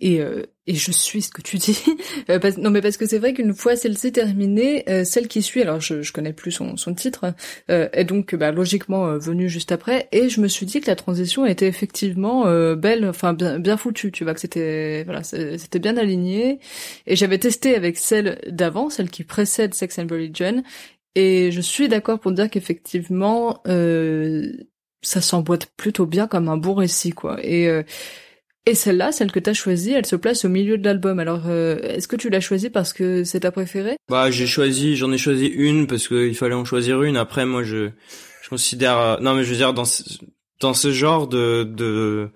et, 0.00 0.20
euh, 0.20 0.44
et 0.66 0.74
je 0.74 0.90
suis 0.92 1.22
ce 1.22 1.30
que 1.30 1.42
tu 1.42 1.58
dis. 1.58 1.78
Euh, 2.30 2.38
parce- 2.38 2.56
non 2.56 2.70
mais 2.70 2.80
parce 2.80 2.96
que 2.96 3.06
c'est 3.06 3.18
vrai 3.18 3.34
qu'une 3.34 3.54
fois 3.54 3.76
celle-ci 3.76 4.10
terminée, 4.12 4.84
euh, 4.88 5.04
celle 5.04 5.28
qui 5.28 5.42
suit, 5.42 5.60
alors 5.62 5.80
je, 5.80 6.00
je 6.02 6.12
connais 6.12 6.32
plus 6.32 6.52
son, 6.52 6.76
son 6.78 6.94
titre, 6.94 7.34
euh, 7.70 7.88
est 7.92 8.04
donc 8.04 8.34
bah, 8.34 8.50
logiquement 8.50 9.06
euh, 9.08 9.18
venue 9.18 9.48
juste 9.50 9.72
après, 9.72 10.08
et 10.12 10.28
je 10.30 10.40
me 10.40 10.48
suis 10.48 10.64
dit 10.64 10.80
que 10.80 10.86
la 10.86 10.96
transition 10.96 11.44
était 11.44 11.66
effectivement 11.66 12.46
euh, 12.46 12.76
belle, 12.76 13.06
enfin 13.06 13.34
bien, 13.34 13.58
bien 13.58 13.76
foutue, 13.76 14.10
tu 14.10 14.24
vois, 14.24 14.32
que 14.34 14.40
c'était 14.40 15.02
voilà, 15.04 15.22
c'était 15.22 15.78
bien 15.80 15.96
aligné, 15.98 16.60
et 17.06 17.16
j'avais 17.16 17.38
testé 17.38 17.74
avec 17.76 17.98
celle 17.98 18.38
d'avant, 18.50 18.88
celle 18.90 19.10
qui 19.10 19.24
précède 19.24 19.74
Sex 19.74 19.98
and 19.98 20.06
Religion, 20.10 20.62
et 21.14 21.50
je 21.52 21.60
suis 21.60 21.88
d'accord 21.88 22.18
pour 22.20 22.32
dire 22.32 22.48
qu'effectivement, 22.50 23.60
euh, 23.68 24.50
ça 25.02 25.20
s'emboîte 25.20 25.66
plutôt 25.76 26.06
bien 26.06 26.26
comme 26.26 26.48
un 26.48 26.56
bon 26.56 26.74
récit, 26.74 27.10
quoi. 27.12 27.38
Et, 27.44 27.68
Et 28.66 28.74
celle-là, 28.74 29.12
celle 29.12 29.30
que 29.30 29.38
t'as 29.40 29.52
choisie, 29.52 29.92
elle 29.92 30.06
se 30.06 30.16
place 30.16 30.44
au 30.46 30.48
milieu 30.48 30.78
de 30.78 30.84
l'album. 30.84 31.18
Alors, 31.18 31.42
euh, 31.48 31.76
est-ce 31.82 32.08
que 32.08 32.16
tu 32.16 32.30
l'as 32.30 32.40
choisie 32.40 32.70
parce 32.70 32.94
que 32.94 33.22
c'est 33.22 33.40
ta 33.40 33.50
préférée? 33.52 33.96
Bah, 34.08 34.30
j'ai 34.30 34.46
choisi, 34.46 34.96
j'en 34.96 35.12
ai 35.12 35.18
choisi 35.18 35.46
une 35.46 35.86
parce 35.86 36.08
qu'il 36.08 36.34
fallait 36.34 36.54
en 36.54 36.64
choisir 36.64 37.02
une. 37.02 37.18
Après, 37.18 37.44
moi, 37.44 37.62
je, 37.62 37.90
je 38.42 38.48
considère, 38.48 38.98
euh, 38.98 39.16
non, 39.20 39.34
mais 39.34 39.44
je 39.44 39.50
veux 39.50 39.56
dire, 39.56 39.74
dans, 39.74 39.84
ce- 39.84 40.02
dans 40.60 40.72
ce 40.72 40.92
genre 40.92 41.28
de, 41.28 41.64
de, 41.64 42.30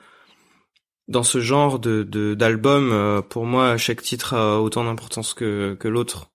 dans 1.09 1.23
ce 1.23 1.41
genre 1.41 1.79
de, 1.79 2.03
de, 2.03 2.35
d'album, 2.35 2.91
euh, 2.93 3.23
pour 3.23 3.47
moi, 3.47 3.79
chaque 3.79 4.03
titre 4.03 4.35
a 4.35 4.61
autant 4.61 4.85
d'importance 4.85 5.33
que, 5.33 5.75
que 5.81 5.89
l'autre. 5.89 6.31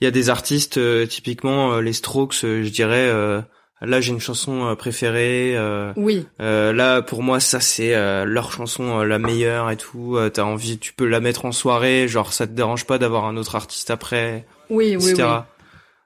Il 0.00 0.04
y 0.04 0.06
a 0.06 0.12
des 0.12 0.30
artistes, 0.30 0.78
euh, 0.78 1.04
typiquement, 1.06 1.72
euh, 1.72 1.80
les 1.80 1.94
Strokes, 1.94 2.44
euh, 2.44 2.62
je 2.62 2.68
dirais, 2.68 3.08
euh, 3.08 3.40
là, 3.82 4.00
j'ai 4.00 4.12
une 4.12 4.20
chanson 4.20 4.66
euh, 4.66 4.74
préférée, 4.74 5.56
euh, 5.56 5.92
Oui. 5.96 6.26
euh, 6.40 6.72
là, 6.72 7.02
pour 7.02 7.22
moi, 7.22 7.40
ça 7.40 7.60
c'est 7.60 7.94
euh, 7.94 8.24
leur 8.24 8.52
chanson 8.52 9.00
euh, 9.00 9.04
la 9.04 9.18
meilleure 9.18 9.70
et 9.70 9.76
tout. 9.76 10.16
Euh, 10.16 10.30
T'as 10.30 10.42
envie, 10.44 10.78
tu 10.78 10.92
peux 10.92 11.06
la 11.06 11.20
mettre 11.20 11.44
en 11.44 11.52
soirée, 11.52 12.08
genre 12.08 12.32
ça 12.32 12.46
te 12.46 12.52
dérange 12.52 12.84
pas 12.86 12.98
d'avoir 12.98 13.24
un 13.26 13.36
autre 13.36 13.54
artiste 13.56 13.90
après, 13.90 14.46
Oui, 14.70 14.96
oui, 14.96 15.10
etc. 15.10 15.14
oui. 15.24 15.44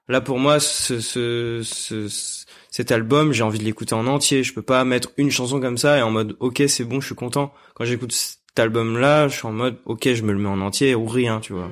Là, 0.09 0.21
pour 0.21 0.39
moi, 0.41 0.59
ce, 0.59 0.99
ce, 1.01 1.61
ce- 1.63 2.09
ce- 2.09 2.45
cet 2.73 2.91
album, 2.91 3.33
j'ai 3.33 3.45
envie 3.45 3.61
de 3.61 3.65
l'écouter 3.65 3.95
en 3.95 4.07
entier. 4.09 4.43
Je 4.43 4.53
peux 4.53 4.63
pas 4.63 4.85
mettre 4.85 5.11
une 5.17 5.31
chanson 5.31 5.61
comme 5.61 5.79
ça 5.79 5.99
et 5.99 6.03
en 6.03 6.11
mode, 6.11 6.37
ok, 6.41 6.63
c'est 6.67 6.85
bon, 6.85 7.01
je 7.01 7.07
suis 7.07 7.15
content. 7.15 7.53
Quand 7.75 7.85
j'écoute 7.85 8.11
cet 8.13 8.59
album-là, 8.59 9.29
je 9.29 9.37
suis 9.37 9.47
en 9.47 9.53
mode, 9.53 9.77
ok, 9.85 10.13
je 10.13 10.23
me 10.25 10.33
le 10.33 10.39
mets 10.39 10.49
en 10.49 10.61
entier 10.61 10.97
ou 10.97 11.07
rien, 11.07 11.39
tu 11.41 11.53
vois. 11.53 11.71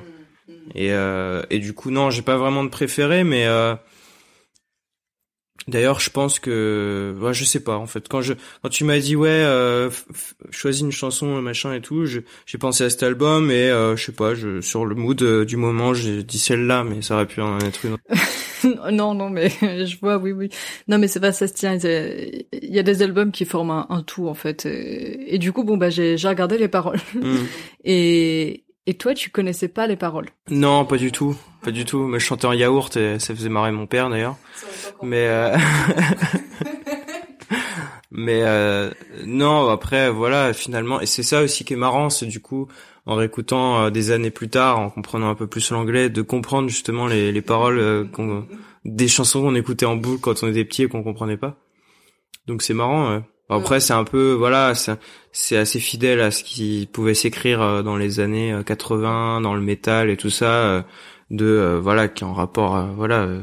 Et, 0.75 0.93
euh, 0.93 1.41
et 1.49 1.59
du 1.59 1.73
coup, 1.73 1.91
non, 1.91 2.09
j'ai 2.11 2.21
pas 2.21 2.37
vraiment 2.37 2.63
de 2.63 2.69
préféré, 2.69 3.23
mais 3.25 3.45
euh, 3.45 3.75
d'ailleurs, 5.69 5.99
je 5.99 6.09
pense 6.09 6.39
que, 6.39 7.15
ouais, 7.19 7.33
je 7.33 7.43
sais 7.45 7.59
pas 7.61 7.77
en 7.77 7.87
fait. 7.87 8.07
Quand 8.07 8.21
je, 8.21 8.33
quand 8.61 8.69
tu 8.69 8.83
m'as 8.83 8.99
dit 8.99 9.15
ouais, 9.15 9.29
euh, 9.29 9.89
choisis 10.51 10.81
une 10.81 10.91
chanson, 10.91 11.41
machin 11.41 11.73
et 11.73 11.81
tout, 11.81 12.05
j'ai 12.05 12.57
pensé 12.59 12.83
à 12.83 12.89
cet 12.89 13.03
album 13.03 13.51
et 13.51 13.69
euh, 13.69 13.95
je 13.95 14.05
sais 14.05 14.11
pas, 14.11 14.35
je, 14.35 14.61
sur 14.61 14.85
le 14.85 14.95
mood 14.95 15.21
euh, 15.21 15.45
du 15.45 15.57
moment, 15.57 15.93
j'ai 15.93 16.23
dit 16.23 16.39
celle-là, 16.39 16.83
mais 16.83 17.01
ça 17.01 17.15
aurait 17.15 17.27
pu 17.27 17.41
en 17.41 17.59
être 17.59 17.85
une. 17.85 17.93
autre. 17.93 18.03
non, 18.91 19.13
non, 19.13 19.29
mais 19.29 19.49
je 19.61 19.99
vois, 19.99 20.17
oui, 20.17 20.31
oui. 20.31 20.49
Non, 20.87 20.97
mais 20.97 21.07
c'est 21.07 21.19
pas 21.19 21.31
ça 21.31 21.47
se 21.47 21.53
tient. 21.53 21.77
Il 21.77 22.45
y 22.75 22.79
a 22.79 22.83
des 22.83 23.01
albums 23.01 23.31
qui 23.31 23.45
forment 23.45 23.71
un, 23.71 23.87
un 23.89 24.03
tout 24.03 24.27
en 24.27 24.33
fait. 24.33 24.65
Et, 24.65 25.35
et 25.35 25.37
du 25.37 25.51
coup, 25.51 25.63
bon, 25.63 25.77
bah, 25.77 25.89
j'ai 25.89 26.17
j'ai 26.17 26.27
regardé 26.27 26.57
les 26.57 26.67
paroles. 26.67 26.99
Hmm. 27.13 27.37
Et 27.85 28.65
et 28.89 28.95
toi, 28.95 29.13
tu 29.13 29.29
connaissais 29.29 29.67
pas 29.67 29.85
les 29.85 29.95
paroles? 29.95 30.29
Non, 30.49 30.83
pas 30.83 30.97
du 30.97 31.11
tout, 31.11 31.37
pas 31.61 31.69
du 31.69 31.85
tout. 31.85 32.07
Mais 32.07 32.19
je 32.19 32.25
chantais 32.25 32.47
en 32.47 32.53
yaourt 32.53 32.97
et 32.97 33.19
ça 33.19 33.35
faisait 33.35 33.47
marrer 33.47 33.71
mon 33.71 33.85
père 33.85 34.09
d'ailleurs. 34.09 34.35
Mais 35.03 35.27
euh... 35.27 35.55
mais 38.09 38.41
euh, 38.41 38.89
non, 39.27 39.69
après 39.69 40.09
voilà, 40.09 40.53
finalement, 40.53 40.99
et 41.01 41.05
c'est 41.05 41.21
ça 41.21 41.43
aussi 41.43 41.65
qui 41.65 41.73
est 41.73 41.77
marrant, 41.77 42.09
c'est 42.09 42.25
du 42.25 42.39
coup 42.39 42.67
en 43.05 43.13
réécoutant 43.13 43.79
euh, 43.79 43.89
des 43.91 44.09
années 44.09 44.31
plus 44.31 44.49
tard, 44.49 44.79
en 44.79 44.89
comprenant 44.89 45.29
un 45.29 45.35
peu 45.35 45.45
plus 45.45 45.69
l'anglais, 45.69 46.09
de 46.09 46.23
comprendre 46.23 46.67
justement 46.67 47.05
les, 47.05 47.31
les 47.31 47.41
paroles 47.43 47.77
euh, 47.77 48.05
des 48.85 49.07
chansons 49.07 49.43
qu'on 49.43 49.53
écoutait 49.53 49.85
en 49.85 49.97
boucle 49.97 50.21
quand 50.21 50.41
on 50.41 50.47
était 50.47 50.65
petit 50.65 50.81
et 50.81 50.87
qu'on 50.87 51.03
comprenait 51.03 51.37
pas. 51.37 51.57
Donc 52.47 52.63
c'est 52.63 52.73
marrant. 52.73 53.21
Après 53.49 53.79
c'est 53.79 53.93
un 53.93 54.03
peu 54.03 54.33
voilà, 54.33 54.73
c'est 55.31 55.57
assez 55.57 55.79
fidèle 55.79 56.21
à 56.21 56.31
ce 56.31 56.43
qui 56.43 56.87
pouvait 56.91 57.13
s'écrire 57.15 57.61
euh, 57.61 57.81
dans 57.81 57.97
les 57.97 58.19
années 58.19 58.53
euh, 58.53 58.61
80, 58.63 59.41
dans 59.41 59.55
le 59.55 59.61
métal 59.61 60.09
et 60.09 60.17
tout 60.17 60.29
ça, 60.29 60.45
euh, 60.51 60.81
de 61.31 61.45
euh, 61.45 61.79
voilà 61.79 62.07
qui 62.07 62.23
est 62.23 62.27
en 62.27 62.33
rapport 62.33 62.75
à 62.75 62.85
voilà 62.95 63.21
euh, 63.23 63.41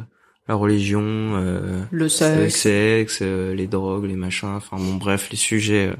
la 0.48 0.54
religion, 0.54 1.02
euh, 1.02 1.82
Le 1.90 2.04
le 2.04 2.08
sexe. 2.08 3.18
euh, 3.22 3.52
les 3.54 3.66
drogues, 3.66 4.04
les 4.04 4.14
machins, 4.16 4.48
enfin 4.56 4.76
bon 4.78 4.94
bref 4.94 5.28
les 5.30 5.36
sujets 5.36 5.88
euh, 5.88 5.96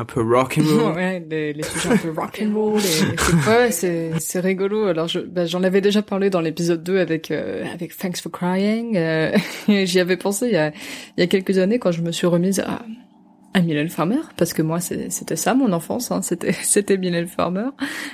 un 0.00 0.04
peu 0.04 0.22
rock 0.22 0.58
and 0.60 0.62
roll. 0.84 0.92
ouais, 0.96 1.26
les, 1.28 1.52
les 1.52 1.62
sujets 1.64 1.88
un 1.90 1.96
peu 1.96 2.10
rock'n'roll. 2.16 2.78
et 2.78 3.72
c'est 3.72 4.12
ouais, 4.12 4.20
c'est 4.20 4.38
rigolo. 4.40 4.86
Alors 4.86 5.08
je 5.08 5.18
bah, 5.18 5.44
j'en 5.44 5.64
avais 5.64 5.80
déjà 5.80 6.02
parlé 6.02 6.30
dans 6.30 6.40
l'épisode 6.40 6.84
2 6.84 6.98
avec 7.00 7.32
euh, 7.32 7.64
avec 7.74 7.96
Thanks 7.96 8.18
for 8.22 8.30
Crying. 8.30 8.96
euh, 8.96 9.36
J'y 9.68 9.98
avais 9.98 10.16
pensé 10.16 10.46
il 10.46 10.52
y 10.52 10.56
a 10.56 10.68
il 11.16 11.20
y 11.20 11.22
a 11.22 11.26
quelques 11.26 11.58
années 11.58 11.80
quand 11.80 11.90
je 11.90 12.02
me 12.02 12.12
suis 12.12 12.28
remise 12.28 12.60
à 12.60 12.82
à 13.54 13.60
Mylène 13.60 13.88
Farmer 13.88 14.18
parce 14.36 14.52
que 14.52 14.60
moi 14.62 14.78
c'était 14.80 15.36
ça 15.36 15.54
mon 15.54 15.72
enfance 15.72 16.10
hein, 16.10 16.20
c'était 16.22 16.52
c'était 16.62 16.96
Mylène 16.98 17.26
Farmer. 17.28 17.68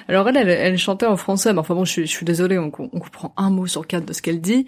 Alors 0.08 0.28
elle, 0.28 0.36
elle 0.36 0.48
elle 0.48 0.78
chantait 0.78 1.06
en 1.06 1.16
français 1.16 1.52
mais 1.52 1.58
enfin 1.58 1.74
bon 1.74 1.84
je 1.84 1.90
suis 1.92 2.06
je 2.06 2.10
suis 2.10 2.24
désolée 2.24 2.58
on, 2.58 2.66
on 2.78 3.00
comprend 3.00 3.34
un 3.36 3.50
mot 3.50 3.66
sur 3.66 3.86
quatre 3.86 4.04
de 4.06 4.12
ce 4.12 4.22
qu'elle 4.22 4.40
dit. 4.40 4.66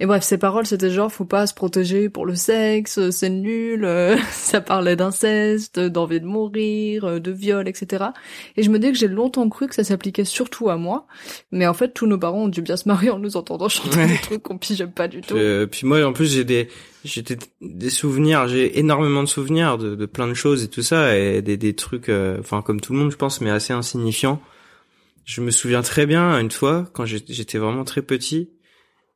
Et 0.00 0.06
bref 0.06 0.22
ses 0.22 0.38
paroles 0.38 0.66
c'était 0.66 0.90
genre 0.90 1.10
faut 1.12 1.24
pas 1.24 1.46
se 1.46 1.54
protéger 1.54 2.08
pour 2.08 2.26
le 2.26 2.34
sexe 2.34 3.10
c'est 3.10 3.30
nul 3.30 3.84
euh, 3.84 4.16
ça 4.30 4.60
parlait 4.60 4.96
d'inceste 4.96 5.78
d'envie 5.78 6.20
de 6.20 6.26
mourir 6.26 7.04
euh, 7.04 7.20
de 7.20 7.30
viol 7.30 7.68
etc 7.68 8.06
et 8.56 8.62
je 8.62 8.70
me 8.70 8.78
dis 8.78 8.88
que 8.92 8.98
j'ai 8.98 9.08
longtemps 9.08 9.48
cru 9.48 9.66
que 9.68 9.74
ça 9.74 9.84
s'appliquait 9.84 10.24
surtout 10.24 10.68
à 10.70 10.76
moi 10.76 11.06
mais 11.52 11.66
en 11.66 11.74
fait 11.74 11.94
tous 11.94 12.06
nos 12.06 12.18
parents 12.18 12.42
ont 12.44 12.48
dû 12.48 12.62
bien 12.62 12.76
se 12.76 12.88
marier 12.88 13.10
en 13.10 13.18
nous 13.18 13.36
entendant 13.36 13.68
chanter 13.68 13.98
Ouais. 13.98 14.06
des 14.06 14.18
trucs 14.18 14.42
qu'on 14.42 14.58
pigeait 14.58 14.86
pas 14.86 15.08
du 15.08 15.22
tout. 15.22 15.34
Euh, 15.36 15.66
puis 15.66 15.86
moi 15.86 16.04
en 16.04 16.12
plus 16.12 16.32
j'ai 16.32 16.44
des 16.44 16.68
j'ai 17.08 17.24
des, 17.60 17.90
souvenirs, 17.90 18.48
j'ai 18.48 18.78
énormément 18.78 19.22
de 19.22 19.28
souvenirs 19.28 19.78
de, 19.78 19.94
de 19.94 20.06
plein 20.06 20.28
de 20.28 20.34
choses 20.34 20.62
et 20.64 20.68
tout 20.68 20.82
ça 20.82 21.16
et 21.16 21.42
des 21.42 21.56
des 21.56 21.74
trucs 21.74 22.08
euh, 22.08 22.38
enfin 22.40 22.62
comme 22.62 22.80
tout 22.80 22.92
le 22.92 22.98
monde 22.98 23.10
je 23.10 23.16
pense 23.16 23.40
mais 23.40 23.50
assez 23.50 23.72
insignifiants. 23.72 24.40
Je 25.24 25.40
me 25.40 25.50
souviens 25.50 25.82
très 25.82 26.06
bien 26.06 26.38
une 26.38 26.50
fois 26.50 26.88
quand 26.92 27.04
j'étais 27.04 27.32
j'étais 27.32 27.58
vraiment 27.58 27.84
très 27.84 28.02
petit 28.02 28.50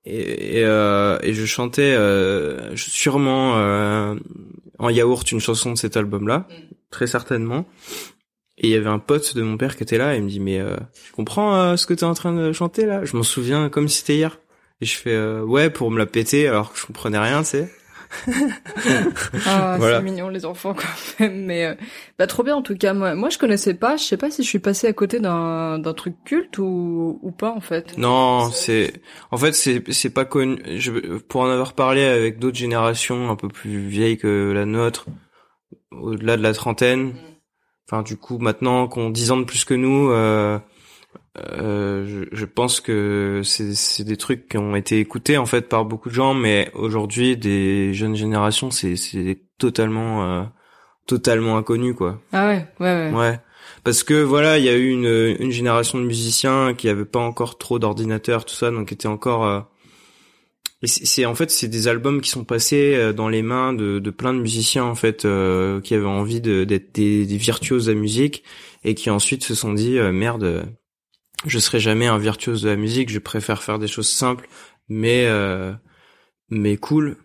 et 0.04 0.58
et, 0.58 0.64
euh, 0.64 1.18
et 1.22 1.34
je 1.34 1.46
chantais 1.46 1.94
euh, 1.94 2.74
sûrement 2.76 3.56
euh, 3.56 4.16
en 4.78 4.90
yaourt 4.90 5.30
une 5.30 5.40
chanson 5.40 5.72
de 5.72 5.78
cet 5.78 5.96
album-là, 5.96 6.48
très 6.90 7.06
certainement. 7.06 7.66
Et 8.58 8.68
il 8.68 8.70
y 8.70 8.76
avait 8.76 8.88
un 8.88 8.98
pote 8.98 9.36
de 9.36 9.42
mon 9.42 9.56
père 9.56 9.76
qui 9.76 9.82
était 9.82 9.98
là 9.98 10.14
et 10.14 10.18
il 10.18 10.24
me 10.24 10.28
dit 10.28 10.40
mais 10.40 10.60
euh, 10.60 10.76
tu 11.06 11.12
comprends 11.12 11.76
ce 11.76 11.86
que 11.86 11.94
t'es 11.94 12.04
en 12.04 12.14
train 12.14 12.32
de 12.32 12.52
chanter 12.52 12.86
là? 12.86 13.04
Je 13.04 13.16
m'en 13.16 13.22
souviens 13.22 13.68
comme 13.68 13.88
si 13.88 13.98
c'était 13.98 14.16
hier. 14.16 14.38
Et 14.82 14.84
je 14.84 14.96
fais 14.96 15.14
euh, 15.14 15.42
ouais 15.44 15.70
pour 15.70 15.92
me 15.92 15.98
la 15.98 16.06
péter 16.06 16.48
alors 16.48 16.72
que 16.72 16.78
je 16.78 16.86
comprenais 16.86 17.18
rien, 17.18 17.44
tu 17.44 17.50
sais. 17.50 17.72
Ah, 19.46 19.76
Voilà. 19.78 19.98
c'est 19.98 20.02
mignon 20.04 20.28
les 20.28 20.44
enfants 20.44 20.74
quand 20.74 20.88
même. 21.20 21.44
Mais 21.44 21.64
euh, 21.64 21.74
bah 22.18 22.26
trop 22.26 22.42
bien 22.42 22.56
en 22.56 22.62
tout 22.62 22.76
cas. 22.76 22.92
Moi, 22.94 23.14
moi 23.14 23.28
je 23.30 23.38
connaissais 23.38 23.74
pas. 23.74 23.96
Je 23.96 24.04
sais 24.04 24.16
pas 24.16 24.30
si 24.30 24.42
je 24.42 24.48
suis 24.48 24.58
passée 24.58 24.86
à 24.86 24.92
côté 24.92 25.20
d'un 25.20 25.78
d'un 25.78 25.94
truc 25.94 26.14
culte 26.24 26.58
ou 26.58 27.18
ou 27.22 27.30
pas 27.30 27.50
en 27.50 27.60
fait. 27.60 27.96
Non, 27.98 28.50
c'est 28.50 28.92
en 29.30 29.36
fait 29.36 29.52
c'est 29.52 29.82
c'est 29.92 30.10
pas 30.10 30.24
connu. 30.24 30.58
Je, 30.78 30.90
pour 31.18 31.42
en 31.42 31.48
avoir 31.50 31.72
parlé 31.74 32.04
avec 32.04 32.38
d'autres 32.38 32.56
générations 32.58 33.30
un 33.30 33.36
peu 33.36 33.48
plus 33.48 33.78
vieilles 33.88 34.18
que 34.18 34.52
la 34.52 34.64
nôtre, 34.66 35.06
au-delà 35.90 36.36
de 36.36 36.42
la 36.42 36.52
trentaine. 36.52 37.14
Enfin 37.90 38.02
du 38.02 38.16
coup 38.16 38.38
maintenant 38.38 38.88
qu'on 38.88 39.10
10 39.10 39.32
ans 39.32 39.36
de 39.36 39.44
plus 39.44 39.64
que 39.64 39.74
nous, 39.74 40.10
euh, 40.10 40.58
euh, 41.38 42.04
je, 42.06 42.36
je 42.36 42.44
pense 42.44 42.80
que 42.80 43.40
c'est 43.44 43.74
c'est 43.74 44.04
des 44.04 44.16
trucs 44.18 44.48
qui 44.48 44.58
ont 44.58 44.76
été 44.76 44.98
écoutés 45.00 45.38
en 45.38 45.46
fait 45.46 45.68
par 45.68 45.84
beaucoup 45.84 46.08
de 46.10 46.14
gens, 46.14 46.34
mais 46.34 46.70
aujourd'hui 46.74 47.36
des 47.36 47.94
jeunes 47.94 48.16
générations 48.16 48.70
c'est 48.70 48.96
c'est 48.96 49.40
totalement 49.58 50.24
euh, 50.24 50.42
totalement 51.06 51.56
inconnu 51.56 51.94
quoi. 51.94 52.20
Ah 52.32 52.48
ouais, 52.48 52.66
ouais, 52.80 53.10
ouais. 53.10 53.16
Ouais. 53.18 53.40
Parce 53.84 54.04
que 54.04 54.22
voilà, 54.22 54.58
il 54.58 54.64
y 54.64 54.68
a 54.68 54.76
eu 54.76 54.90
une, 54.90 55.36
une 55.40 55.50
génération 55.50 55.98
de 55.98 56.04
musiciens 56.04 56.74
qui 56.74 56.88
avaient 56.88 57.04
pas 57.04 57.20
encore 57.20 57.58
trop 57.58 57.78
d'ordinateurs, 57.78 58.44
tout 58.44 58.54
ça, 58.54 58.70
donc 58.70 58.88
qui 58.88 58.94
étaient 58.94 59.08
encore. 59.08 59.46
euh, 59.46 59.60
c'est 60.84 61.24
en 61.26 61.34
fait 61.36 61.50
c'est 61.50 61.68
des 61.68 61.86
albums 61.86 62.20
qui 62.20 62.28
sont 62.28 62.44
passés 62.44 62.94
euh, 62.96 63.12
dans 63.12 63.28
les 63.28 63.42
mains 63.42 63.72
de, 63.72 64.00
de 64.00 64.10
plein 64.10 64.34
de 64.34 64.40
musiciens 64.40 64.84
en 64.84 64.96
fait 64.96 65.24
euh, 65.24 65.80
qui 65.80 65.94
avaient 65.94 66.04
envie 66.06 66.40
de- 66.40 66.64
d'être 66.64 66.92
des, 66.94 67.24
des 67.24 67.36
virtuoses 67.36 67.88
la 67.88 67.94
musique 67.94 68.42
et 68.82 68.94
qui 68.96 69.08
ensuite 69.08 69.44
se 69.44 69.54
sont 69.54 69.72
dit 69.72 69.98
merde, 70.12 70.64
je 71.46 71.58
serai 71.58 71.80
jamais 71.80 72.06
un 72.06 72.18
virtuose 72.18 72.62
de 72.62 72.68
la 72.70 72.76
musique, 72.76 73.10
je 73.10 73.18
préfère 73.18 73.62
faire 73.62 73.78
des 73.78 73.88
choses 73.88 74.08
simples 74.08 74.48
mais 74.88 75.26
euh, 75.26 75.72
mais 76.50 76.76
cool. 76.76 77.16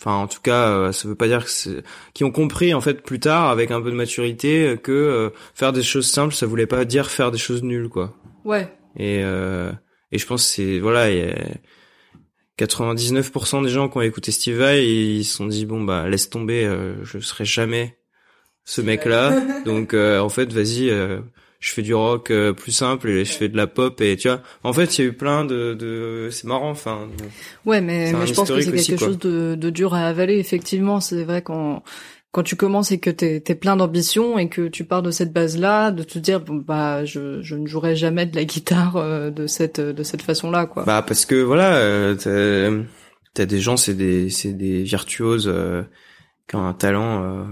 Enfin, 0.00 0.14
en 0.14 0.26
tout 0.26 0.40
cas, 0.40 0.68
euh, 0.68 0.92
ça 0.92 1.06
veut 1.06 1.14
pas 1.14 1.28
dire 1.28 1.44
que 1.44 1.50
c'est... 1.50 1.84
qui 2.12 2.24
ont 2.24 2.32
compris 2.32 2.74
en 2.74 2.80
fait 2.80 3.02
plus 3.02 3.20
tard, 3.20 3.50
avec 3.50 3.70
un 3.70 3.80
peu 3.80 3.90
de 3.90 3.96
maturité, 3.96 4.76
que 4.82 4.90
euh, 4.90 5.30
faire 5.54 5.72
des 5.72 5.84
choses 5.84 6.10
simples, 6.10 6.34
ça 6.34 6.46
voulait 6.46 6.66
pas 6.66 6.84
dire 6.84 7.08
faire 7.08 7.30
des 7.30 7.38
choses 7.38 7.62
nulles, 7.62 7.88
quoi. 7.88 8.16
Ouais. 8.44 8.72
Et 8.96 9.20
euh, 9.22 9.70
et 10.10 10.18
je 10.18 10.26
pense 10.26 10.44
que 10.44 10.50
c'est 10.50 10.78
voilà, 10.80 11.10
il 11.10 11.18
y 11.18 11.22
a 11.22 12.66
99% 12.66 13.62
des 13.64 13.70
gens 13.70 13.88
qui 13.88 13.96
ont 13.96 14.02
écouté 14.02 14.32
Steve 14.32 14.58
Vai, 14.58 14.86
ils 14.86 15.24
se 15.24 15.36
sont 15.36 15.46
dit 15.46 15.66
bon 15.66 15.82
bah 15.82 16.08
laisse 16.08 16.28
tomber, 16.28 16.64
euh, 16.64 17.02
je 17.04 17.18
serai 17.20 17.44
jamais 17.44 17.98
ce 18.64 18.80
mec-là. 18.80 19.40
Donc 19.64 19.94
euh, 19.94 20.20
en 20.20 20.28
fait, 20.28 20.52
vas-y, 20.52 20.90
euh, 20.90 21.20
je 21.62 21.72
fais 21.72 21.82
du 21.82 21.94
rock 21.94 22.32
euh, 22.32 22.52
plus 22.52 22.72
simple 22.72 23.08
et 23.08 23.24
je 23.24 23.32
fais 23.32 23.48
de 23.48 23.56
la 23.56 23.68
pop 23.68 24.00
et 24.00 24.16
tu 24.16 24.28
vois. 24.28 24.42
En 24.64 24.72
fait, 24.72 24.98
il 24.98 25.04
y 25.04 25.04
a 25.06 25.10
eu 25.10 25.12
plein 25.12 25.44
de, 25.44 25.74
de... 25.74 26.28
c'est 26.30 26.44
marrant, 26.48 26.68
enfin. 26.70 27.08
Ouais, 27.64 27.80
mais, 27.80 28.12
mais 28.12 28.26
je 28.26 28.34
pense 28.34 28.50
que 28.50 28.60
c'est 28.60 28.72
quelque 28.72 28.80
aussi, 28.80 28.98
chose 28.98 29.18
de, 29.18 29.54
de 29.54 29.70
dur 29.70 29.94
à 29.94 30.00
avaler. 30.08 30.38
Effectivement, 30.38 30.98
c'est 31.00 31.22
vrai 31.22 31.40
quand 31.40 31.84
quand 32.32 32.42
tu 32.42 32.56
commences 32.56 32.90
et 32.90 32.98
que 32.98 33.10
t'es 33.10 33.44
es 33.46 33.54
plein 33.54 33.76
d'ambition 33.76 34.38
et 34.38 34.48
que 34.48 34.66
tu 34.66 34.84
pars 34.84 35.02
de 35.02 35.12
cette 35.12 35.32
base-là, 35.32 35.92
de 35.92 36.02
te 36.02 36.18
dire 36.18 36.40
bon 36.40 36.56
bah 36.56 37.04
je, 37.04 37.40
je 37.42 37.54
ne 37.54 37.66
jouerai 37.66 37.94
jamais 37.94 38.26
de 38.26 38.34
la 38.34 38.44
guitare 38.52 38.96
euh, 38.96 39.30
de 39.30 39.46
cette 39.46 39.78
de 39.80 40.02
cette 40.02 40.22
façon-là 40.22 40.66
quoi. 40.66 40.82
Bah 40.84 41.04
parce 41.06 41.24
que 41.26 41.36
voilà, 41.36 41.76
euh, 41.76 42.82
t'as- 43.34 43.46
des 43.46 43.60
gens, 43.60 43.76
c'est 43.76 43.94
des 43.94 44.30
c'est 44.30 44.52
des 44.52 44.82
virtuoses 44.82 45.46
euh, 45.46 45.82
qui 46.48 46.56
ont 46.56 46.66
un 46.66 46.74
talent, 46.74 47.22
euh, 47.22 47.44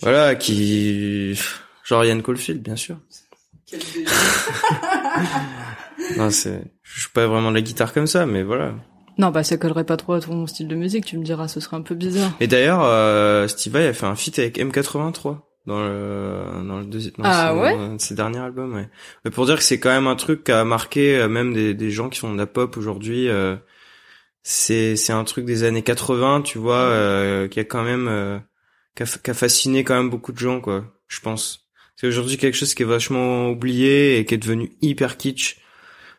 voilà, 0.00 0.34
qui 0.34 1.38
Genre 1.92 2.04
Yann 2.06 2.22
Caulfield, 2.22 2.62
bien 2.62 2.74
sûr. 2.76 2.96
non, 6.16 6.30
c'est, 6.30 6.62
je 6.82 7.00
joue 7.02 7.08
pas 7.12 7.26
vraiment 7.26 7.50
de 7.50 7.56
la 7.56 7.60
guitare 7.60 7.92
comme 7.92 8.06
ça, 8.06 8.24
mais 8.24 8.42
voilà. 8.42 8.74
Non, 9.18 9.28
bah 9.28 9.44
ça 9.44 9.58
collerait 9.58 9.84
pas 9.84 9.98
trop 9.98 10.14
à 10.14 10.20
ton 10.20 10.46
style 10.46 10.68
de 10.68 10.74
musique, 10.74 11.04
tu 11.04 11.18
me 11.18 11.22
diras, 11.24 11.48
ce 11.48 11.60
serait 11.60 11.76
un 11.76 11.82
peu 11.82 11.94
bizarre. 11.94 12.32
Et 12.40 12.46
d'ailleurs, 12.46 12.80
euh, 12.82 13.46
Steve 13.46 13.74
Vai 13.74 13.86
a 13.88 13.92
fait 13.92 14.06
un 14.06 14.16
feat 14.16 14.38
avec 14.38 14.58
M83 14.58 15.36
dans 15.66 15.80
le 15.86 16.66
dans 16.66 16.78
le 16.78 16.86
deuxième 16.86 17.12
dans 17.18 17.24
Ah 17.26 17.50
son- 17.52 17.60
ouais 17.60 17.76
dans 17.76 17.98
ses 17.98 18.14
derniers 18.14 18.38
albums 18.38 18.74
ouais. 18.74 18.88
Mais 19.26 19.30
pour 19.30 19.44
dire 19.44 19.56
que 19.56 19.62
c'est 19.62 19.78
quand 19.78 19.90
même 19.90 20.06
un 20.08 20.16
truc 20.16 20.44
qui 20.44 20.50
a 20.52 20.64
marqué 20.64 21.16
euh, 21.18 21.28
même 21.28 21.52
des 21.52 21.74
des 21.74 21.90
gens 21.90 22.08
qui 22.08 22.18
font 22.20 22.32
de 22.32 22.38
la 22.38 22.46
pop 22.46 22.76
aujourd'hui 22.78 23.28
euh, 23.28 23.54
c'est 24.42 24.96
c'est 24.96 25.12
un 25.12 25.22
truc 25.22 25.44
des 25.44 25.62
années 25.62 25.82
80 25.82 26.42
tu 26.42 26.58
vois 26.58 26.74
euh, 26.78 27.46
qui 27.46 27.60
a 27.60 27.64
quand 27.64 27.84
même 27.84 28.08
euh, 28.08 28.40
qui, 28.96 29.04
a, 29.04 29.06
qui 29.06 29.30
a 29.30 29.34
fasciné 29.34 29.84
quand 29.84 29.94
même 29.94 30.10
beaucoup 30.10 30.32
de 30.32 30.38
gens 30.38 30.60
quoi 30.60 30.84
je 31.06 31.20
pense 31.20 31.68
c'est 32.02 32.08
aujourd'hui 32.08 32.36
quelque 32.36 32.56
chose 32.56 32.74
qui 32.74 32.82
est 32.82 32.86
vachement 32.86 33.48
oublié 33.48 34.18
et 34.18 34.24
qui 34.24 34.34
est 34.34 34.38
devenu 34.38 34.72
hyper 34.82 35.16
kitsch. 35.16 35.58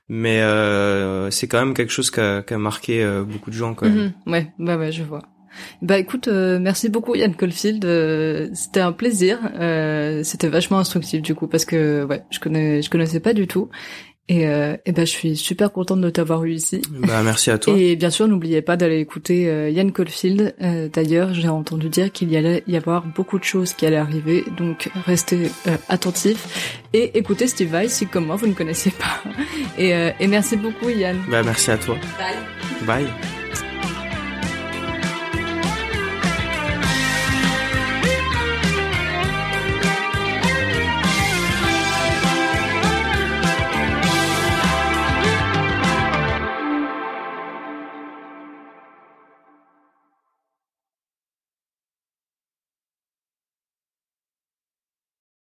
Mais 0.08 0.40
euh, 0.40 1.30
c'est 1.30 1.50
quand 1.50 1.60
même 1.60 1.74
quelque 1.74 1.92
chose 1.92 2.10
qui 2.10 2.22
a, 2.22 2.42
qui 2.42 2.54
a 2.54 2.58
marqué 2.58 3.04
euh, 3.04 3.24
beaucoup 3.24 3.50
de 3.50 3.56
gens 3.56 3.74
quand 3.74 3.88
même. 3.88 4.14
Mhm. 4.26 4.32
Ouais, 4.32 4.48
bah 4.60 4.78
ouais, 4.78 4.94
je 4.94 5.04
vois. 5.04 5.24
Bah 5.82 5.98
écoute, 5.98 6.30
euh, 6.30 6.58
merci 6.58 6.88
beaucoup 6.88 7.16
Yann 7.16 7.36
Caulfield, 7.36 7.84
euh, 7.84 8.48
c'était 8.54 8.80
un 8.80 8.94
plaisir, 8.94 9.40
euh, 9.60 10.24
c'était 10.24 10.48
vachement 10.48 10.80
instructif 10.80 11.22
du 11.22 11.36
coup 11.36 11.48
parce 11.48 11.66
que 11.66 12.06
ouais, 12.06 12.24
je 12.32 12.40
connais, 12.40 12.82
je 12.82 12.90
connaissais 12.90 13.20
pas 13.20 13.34
du 13.34 13.46
tout 13.46 13.70
et, 14.30 14.48
euh, 14.48 14.78
et 14.86 14.92
ben 14.94 15.06
je 15.06 15.12
suis 15.12 15.36
super 15.36 15.72
contente 15.72 16.00
de 16.02 16.10
t'avoir 16.10 16.44
eu 16.46 16.54
ici. 16.54 16.82
bah 16.92 17.22
merci 17.24 17.52
à 17.52 17.58
toi 17.58 17.74
Et 17.78 17.96
bien 17.96 18.10
sûr, 18.10 18.28
n'oubliez 18.28 18.62
pas 18.62 18.78
d'aller 18.78 19.00
écouter 19.00 19.50
euh, 19.50 19.70
Yann 19.70 19.92
Caulfield. 19.92 20.56
Euh, 20.62 20.88
D'ailleurs, 20.92 21.34
j'ai 21.34 21.50
entendu 21.50 21.90
dire 21.90 22.12
qu'il 22.12 22.32
y 22.32 22.38
allait 22.38 22.64
y 22.68 22.78
avoir 22.78 23.06
beaucoup 23.06 23.38
de 23.38 23.44
choses 23.44 23.74
qui 23.74 23.86
allaient 23.86 23.98
arriver, 23.98 24.46
donc 24.58 24.90
restez 25.06 25.50
euh, 25.68 25.76
attentifs 25.90 26.82
et 26.94 27.18
écoutez 27.18 27.48
Steve 27.48 27.70
Vai 27.70 27.90
si 27.90 28.08
comme 28.08 28.26
moi 28.28 28.36
vous 28.38 28.48
ne 28.48 28.54
connaissiez 28.54 28.92
pas. 28.92 29.22
Et, 29.78 29.94
euh, 29.94 30.12
et 30.20 30.28
merci 30.28 30.56
beaucoup 30.58 30.90
Yann. 30.90 31.18
bah 31.30 31.44
merci 31.44 31.72
à 31.72 31.78
toi 31.78 31.96
Bye. 32.18 33.06
bye 33.06 33.43